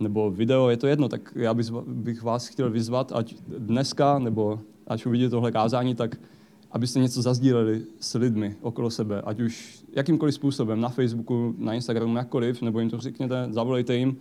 nebo 0.00 0.30
video, 0.30 0.68
je 0.68 0.76
to 0.76 0.86
jedno, 0.86 1.08
tak 1.08 1.32
já 1.36 1.54
bych 1.86 2.22
vás 2.22 2.46
chtěl 2.46 2.70
vyzvat, 2.70 3.12
ať 3.14 3.34
dneska 3.58 4.18
nebo 4.18 4.60
až 4.86 5.06
uvidíte 5.06 5.30
tohle 5.30 5.52
kázání, 5.52 5.94
tak 5.94 6.16
abyste 6.72 7.00
něco 7.00 7.22
zazdíleli 7.22 7.82
s 8.00 8.14
lidmi 8.14 8.56
okolo 8.60 8.90
sebe, 8.90 9.22
ať 9.22 9.40
už 9.40 9.84
jakýmkoliv 9.92 10.34
způsobem, 10.34 10.80
na 10.80 10.88
Facebooku, 10.88 11.54
na 11.58 11.74
Instagramu, 11.74 12.16
jakkoliv, 12.16 12.62
nebo 12.62 12.80
jim 12.80 12.90
to 12.90 12.98
řekněte, 12.98 13.48
zavolejte 13.50 13.96
jim, 13.96 14.16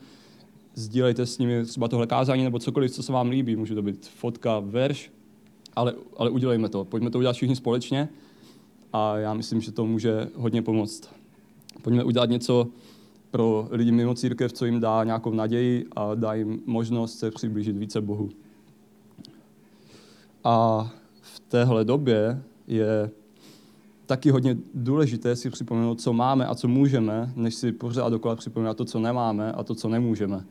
sdílejte 0.75 1.25
s 1.25 1.37
nimi 1.37 1.65
třeba 1.65 1.87
tohle 1.87 2.07
kázání 2.07 2.43
nebo 2.43 2.59
cokoliv, 2.59 2.91
co 2.91 3.03
se 3.03 3.11
vám 3.11 3.29
líbí. 3.29 3.55
Může 3.55 3.75
to 3.75 3.81
být 3.81 4.07
fotka, 4.07 4.59
verš, 4.59 5.11
ale, 5.75 5.93
ale 6.17 6.29
udělejme 6.29 6.69
to. 6.69 6.85
Pojďme 6.85 7.09
to 7.09 7.17
udělat 7.17 7.33
všichni 7.33 7.55
společně 7.55 8.09
a 8.93 9.17
já 9.17 9.33
myslím, 9.33 9.61
že 9.61 9.71
to 9.71 9.85
může 9.85 10.27
hodně 10.35 10.61
pomoct. 10.61 11.09
Pojďme 11.81 12.03
udělat 12.03 12.29
něco 12.29 12.67
pro 13.31 13.67
lidi 13.71 13.91
mimo 13.91 14.13
církev, 14.15 14.53
co 14.53 14.65
jim 14.65 14.79
dá 14.79 15.03
nějakou 15.03 15.33
naději 15.33 15.85
a 15.95 16.15
dá 16.15 16.33
jim 16.33 16.61
možnost 16.65 17.19
se 17.19 17.31
přiblížit 17.31 17.77
více 17.77 18.01
Bohu. 18.01 18.29
A 20.43 20.87
v 21.21 21.39
téhle 21.39 21.85
době 21.85 22.43
je 22.67 23.09
taky 24.05 24.29
hodně 24.29 24.57
důležité 24.73 25.35
si 25.35 25.49
připomenout, 25.49 26.01
co 26.01 26.13
máme 26.13 26.45
a 26.45 26.55
co 26.55 26.67
můžeme, 26.67 27.33
než 27.35 27.55
si 27.55 27.71
pořád 27.71 28.09
dokola 28.09 28.35
připomínat 28.35 28.77
to, 28.77 28.85
co 28.85 28.99
nemáme 28.99 29.51
a 29.51 29.63
to, 29.63 29.75
co 29.75 29.89
nemůžeme 29.89 30.45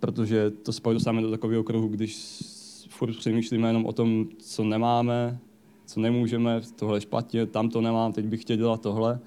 protože 0.00 0.50
to 0.50 0.72
pak 0.82 0.94
dostáváme 0.94 1.22
do 1.22 1.30
takového 1.30 1.64
kruhu, 1.64 1.88
když 1.88 2.42
furt 2.88 3.16
přemýšlíme 3.16 3.68
jenom 3.68 3.86
o 3.86 3.92
tom, 3.92 4.26
co 4.38 4.64
nemáme, 4.64 5.38
co 5.86 6.00
nemůžeme, 6.00 6.60
tohle 6.76 7.00
špatně, 7.00 7.46
tam 7.46 7.68
to 7.68 7.80
nemám, 7.80 8.12
teď 8.12 8.26
bych 8.26 8.42
chtěl 8.42 8.56
dělat 8.56 8.80
tohle, 8.80 9.20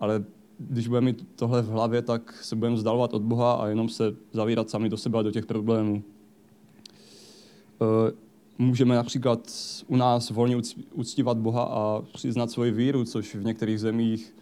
ale 0.00 0.24
když 0.70 0.88
budeme 0.88 1.04
mít 1.04 1.28
tohle 1.36 1.62
v 1.62 1.68
hlavě, 1.68 2.02
tak 2.02 2.44
se 2.44 2.56
budeme 2.56 2.76
vzdalovat 2.76 3.14
od 3.14 3.22
Boha 3.22 3.52
a 3.52 3.66
jenom 3.66 3.88
se 3.88 4.14
zavírat 4.32 4.70
sami 4.70 4.88
do 4.88 4.96
sebe 4.96 5.18
a 5.18 5.22
do 5.22 5.30
těch 5.30 5.46
problémů. 5.46 6.02
Eh, 7.82 8.12
můžeme 8.58 8.94
například 8.94 9.52
u 9.86 9.96
nás 9.96 10.30
volně 10.30 10.56
uctívat 10.92 11.38
Boha 11.38 11.62
a 11.62 12.02
přiznat 12.12 12.50
svoji 12.50 12.70
víru, 12.70 13.04
což 13.04 13.34
v 13.34 13.44
některých 13.44 13.80
zemích 13.80 14.34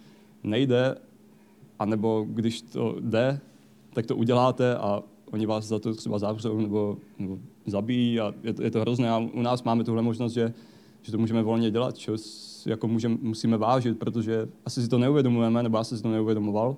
nejde, 0.45 0.97
anebo 1.79 2.27
když 2.29 2.63
to 2.63 2.97
jde, 3.01 3.41
tak 3.93 4.07
to 4.07 4.17
uděláte 4.17 4.77
a 4.77 5.03
oni 5.31 5.47
vás 5.47 5.65
za 5.65 5.79
to 5.79 5.95
třeba 5.95 6.19
zavřou 6.19 6.61
nebo, 6.61 6.97
nebo 7.19 7.39
zabijí 7.67 8.21
a 8.21 8.35
je 8.43 8.53
to, 8.53 8.63
je 8.63 8.71
to 8.71 8.81
hrozné. 8.81 9.11
A 9.11 9.19
u 9.19 9.43
nás 9.43 9.63
máme 9.63 9.85
tuhle 9.85 10.03
možnost, 10.03 10.33
že, 10.33 10.55
že 11.03 11.13
to 11.13 11.19
můžeme 11.19 11.43
volně 11.43 11.71
dělat, 11.71 11.97
čo 11.97 12.17
jako 12.67 12.89
můžeme, 12.89 13.19
musíme 13.23 13.57
vážit, 13.57 13.99
protože 13.99 14.49
asi 14.65 14.83
si 14.83 14.89
to 14.89 14.99
neuvědomujeme, 14.99 15.63
nebo 15.63 15.79
já 15.79 15.85
jsem 15.85 15.97
si 15.99 16.03
to 16.03 16.11
neuvědomoval, 16.11 16.77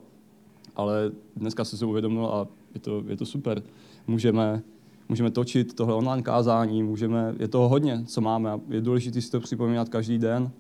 ale 0.77 1.13
dneska 1.37 1.65
se 1.65 1.79
to 1.79 1.89
uvědomil 1.89 2.27
a 2.27 2.49
je 2.75 2.81
to, 2.81 3.05
je 3.07 3.17
to 3.17 3.27
super. 3.27 3.63
Můžeme, 4.07 4.63
můžeme 5.09 5.31
točit 5.31 5.75
tohle 5.75 5.95
online 5.95 6.23
kázání, 6.23 6.83
můžeme, 6.83 7.35
je 7.39 7.49
toho 7.49 7.69
hodně, 7.69 8.05
co 8.07 8.21
máme 8.21 8.61
je 8.69 8.81
důležité 8.81 9.21
si 9.21 9.31
to 9.31 9.41
připomínat 9.41 9.89
každý 9.89 10.19
den 10.19 10.51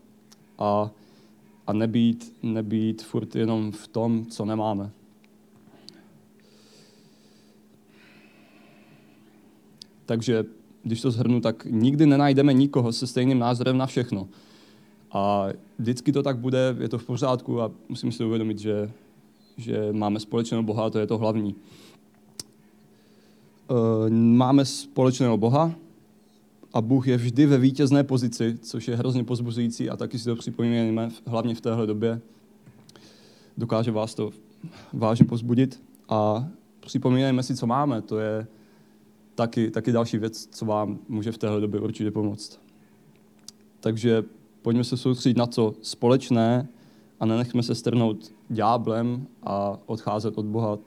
a, 0.58 0.90
a 1.66 1.72
nebýt, 1.72 2.36
nebýt 2.42 3.02
furt 3.02 3.36
jenom 3.36 3.72
v 3.72 3.88
tom, 3.88 4.26
co 4.26 4.44
nemáme. 4.44 4.90
Takže 10.06 10.44
když 10.82 11.00
to 11.00 11.10
zhrnu, 11.10 11.40
tak 11.40 11.64
nikdy 11.64 12.06
nenajdeme 12.06 12.52
nikoho 12.52 12.92
se 12.92 13.06
stejným 13.06 13.38
názorem 13.38 13.78
na 13.78 13.86
všechno. 13.86 14.28
A 15.12 15.48
vždycky 15.78 16.12
to 16.12 16.22
tak 16.22 16.38
bude, 16.38 16.76
je 16.80 16.88
to 16.88 16.98
v 16.98 17.06
pořádku 17.06 17.60
a 17.60 17.70
musím 17.88 18.12
si 18.12 18.24
uvědomit, 18.24 18.58
že, 18.58 18.90
že 19.56 19.88
máme 19.92 20.20
společného 20.20 20.62
Boha 20.62 20.86
a 20.86 20.90
to 20.90 20.98
je 20.98 21.06
to 21.06 21.18
hlavní. 21.18 21.54
Eh, 23.70 24.10
máme 24.10 24.64
společného 24.64 25.36
Boha 25.36 25.74
a 26.72 26.80
Bůh 26.80 27.08
je 27.08 27.16
vždy 27.16 27.46
ve 27.46 27.58
vítězné 27.58 28.04
pozici, 28.04 28.58
což 28.62 28.88
je 28.88 28.96
hrozně 28.96 29.24
pozbuzující 29.24 29.90
a 29.90 29.96
taky 29.96 30.18
si 30.18 30.24
to 30.24 30.36
připomínáme, 30.36 31.10
hlavně 31.26 31.54
v 31.54 31.60
téhle 31.60 31.86
době. 31.86 32.20
Dokáže 33.58 33.90
vás 33.90 34.14
to 34.14 34.30
vážně 34.92 35.24
pozbudit 35.24 35.82
a 36.08 36.48
připomínejme 36.80 37.42
si, 37.42 37.56
co 37.56 37.66
máme. 37.66 38.02
To 38.02 38.18
je 38.18 38.46
taky, 39.34 39.70
taky 39.70 39.92
další 39.92 40.18
věc, 40.18 40.48
co 40.52 40.64
vám 40.64 40.98
může 41.08 41.32
v 41.32 41.38
téhle 41.38 41.60
době 41.60 41.80
určitě 41.80 42.10
pomoct. 42.10 42.60
Takže 43.80 44.24
pojďme 44.62 44.84
se 44.84 44.96
soustředit 44.96 45.36
na 45.36 45.46
co 45.46 45.74
společné 45.82 46.68
a 47.20 47.26
nenechme 47.26 47.62
se 47.62 47.74
strnout 47.74 48.32
dňáblem 48.50 49.26
a 49.42 49.78
odcházet 49.86 50.38
od 50.38 50.46
Boha. 50.46 50.78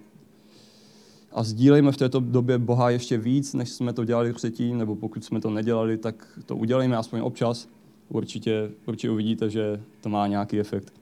A 1.32 1.44
sdílejme 1.44 1.92
v 1.92 1.98
této 1.98 2.20
době 2.20 2.58
Boha 2.58 2.90
ještě 2.90 3.18
víc, 3.18 3.54
než 3.54 3.70
jsme 3.70 3.94
to 3.94 4.06
dělali 4.06 4.34
předtím, 4.34 4.78
nebo 4.78 4.96
pokud 4.96 5.26
jsme 5.26 5.42
to 5.42 5.50
nedělali, 5.50 5.98
tak 5.98 6.40
to 6.46 6.56
udělejme 6.56 6.98
aspoň 6.98 7.20
občas. 7.20 7.68
Určitě, 8.10 8.72
určitě 8.86 9.10
uvidíte, 9.10 9.50
že 9.50 9.84
to 10.02 10.10
má 10.10 10.28
nějaký 10.28 10.60
efekt. 10.60 10.94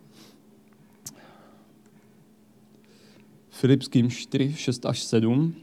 Filipským 3.49 4.10
4, 4.10 4.53
6 4.53 4.86
až 4.86 5.03
7. 5.03 5.53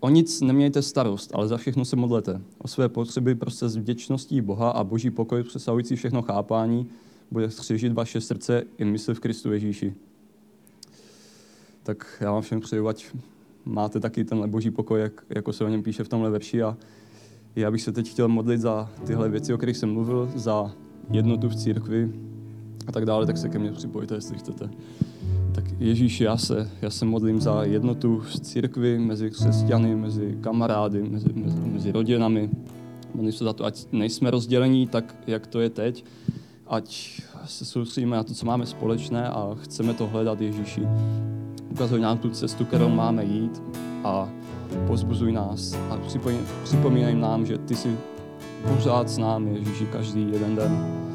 O 0.00 0.08
nic 0.08 0.40
nemějte 0.40 0.82
starost, 0.82 1.30
ale 1.34 1.48
za 1.48 1.56
všechno 1.56 1.84
se 1.84 1.96
modlete. 1.96 2.40
O 2.58 2.68
své 2.68 2.88
potřeby 2.88 3.34
prostě 3.34 3.68
s 3.68 3.76
vděčností 3.76 4.40
Boha 4.40 4.70
a 4.70 4.84
boží 4.84 5.10
pokoj 5.10 5.42
přesahující 5.42 5.96
všechno 5.96 6.22
chápání 6.22 6.86
bude 7.30 7.50
střežit 7.50 7.92
vaše 7.92 8.20
srdce 8.20 8.64
i 8.78 8.84
mysl 8.84 9.14
v 9.14 9.20
Kristu 9.20 9.52
Ježíši. 9.52 9.94
Tak 11.82 12.16
já 12.20 12.32
vám 12.32 12.42
všem 12.42 12.60
přeju, 12.60 12.88
ať 12.88 13.06
máte 13.64 14.00
taky 14.00 14.24
tenhle 14.24 14.48
boží 14.48 14.70
pokoj, 14.70 15.00
jak, 15.00 15.24
jako 15.28 15.52
se 15.52 15.64
o 15.64 15.68
něm 15.68 15.82
píše 15.82 16.04
v 16.04 16.08
tomhle 16.08 16.30
verši. 16.30 16.62
A 16.62 16.76
já 17.56 17.70
bych 17.70 17.82
se 17.82 17.92
teď 17.92 18.10
chtěl 18.10 18.28
modlit 18.28 18.60
za 18.60 18.90
tyhle 19.06 19.28
věci, 19.28 19.54
o 19.54 19.56
kterých 19.56 19.76
jsem 19.76 19.92
mluvil, 19.92 20.30
za 20.34 20.72
jednotu 21.10 21.48
v 21.48 21.56
církvi 21.56 22.12
a 22.86 22.92
tak 22.92 23.06
dále, 23.06 23.26
tak 23.26 23.38
se 23.38 23.48
ke 23.48 23.58
mně 23.58 23.72
připojte, 23.72 24.14
jestli 24.14 24.38
chcete. 24.38 24.70
Tak 25.60 25.80
Ježíš, 25.80 26.20
já 26.20 26.36
se, 26.36 26.70
já 26.82 26.90
se 26.90 27.04
modlím 27.04 27.40
za 27.40 27.64
jednotu 27.64 28.18
v 28.18 28.40
církvi, 28.40 28.98
mezi 28.98 29.30
křesťany, 29.30 29.96
mezi 29.96 30.38
kamarády, 30.40 31.02
mezi, 31.02 31.28
mezi, 31.34 31.60
mezi 31.60 31.92
rodinami. 31.92 32.50
Modlím 33.14 33.32
se 33.32 33.44
za 33.44 33.52
to, 33.52 33.64
ať 33.64 33.86
nejsme 33.92 34.30
rozdělení 34.30 34.86
tak, 34.86 35.16
jak 35.26 35.46
to 35.46 35.60
je 35.60 35.70
teď, 35.70 36.04
ať 36.66 37.20
se 37.44 37.64
soustředíme 37.64 38.16
na 38.16 38.22
to, 38.22 38.34
co 38.34 38.46
máme 38.46 38.66
společné 38.66 39.28
a 39.28 39.56
chceme 39.62 39.94
to 39.94 40.06
hledat 40.06 40.40
Ježíši. 40.40 40.82
Ukazuj 41.70 42.00
nám 42.00 42.18
tu 42.18 42.30
cestu, 42.30 42.64
kterou 42.64 42.88
máme 42.88 43.24
jít 43.24 43.62
a 44.04 44.28
pozbuzuj 44.86 45.32
nás 45.32 45.74
a 45.74 45.98
připomínej 46.64 47.14
nám, 47.14 47.46
že 47.46 47.58
ty 47.58 47.74
jsi 47.74 47.96
pořád 48.68 49.08
s 49.08 49.18
námi, 49.18 49.58
Ježíši, 49.58 49.86
každý 49.86 50.30
jeden 50.32 50.56
den 50.56 51.09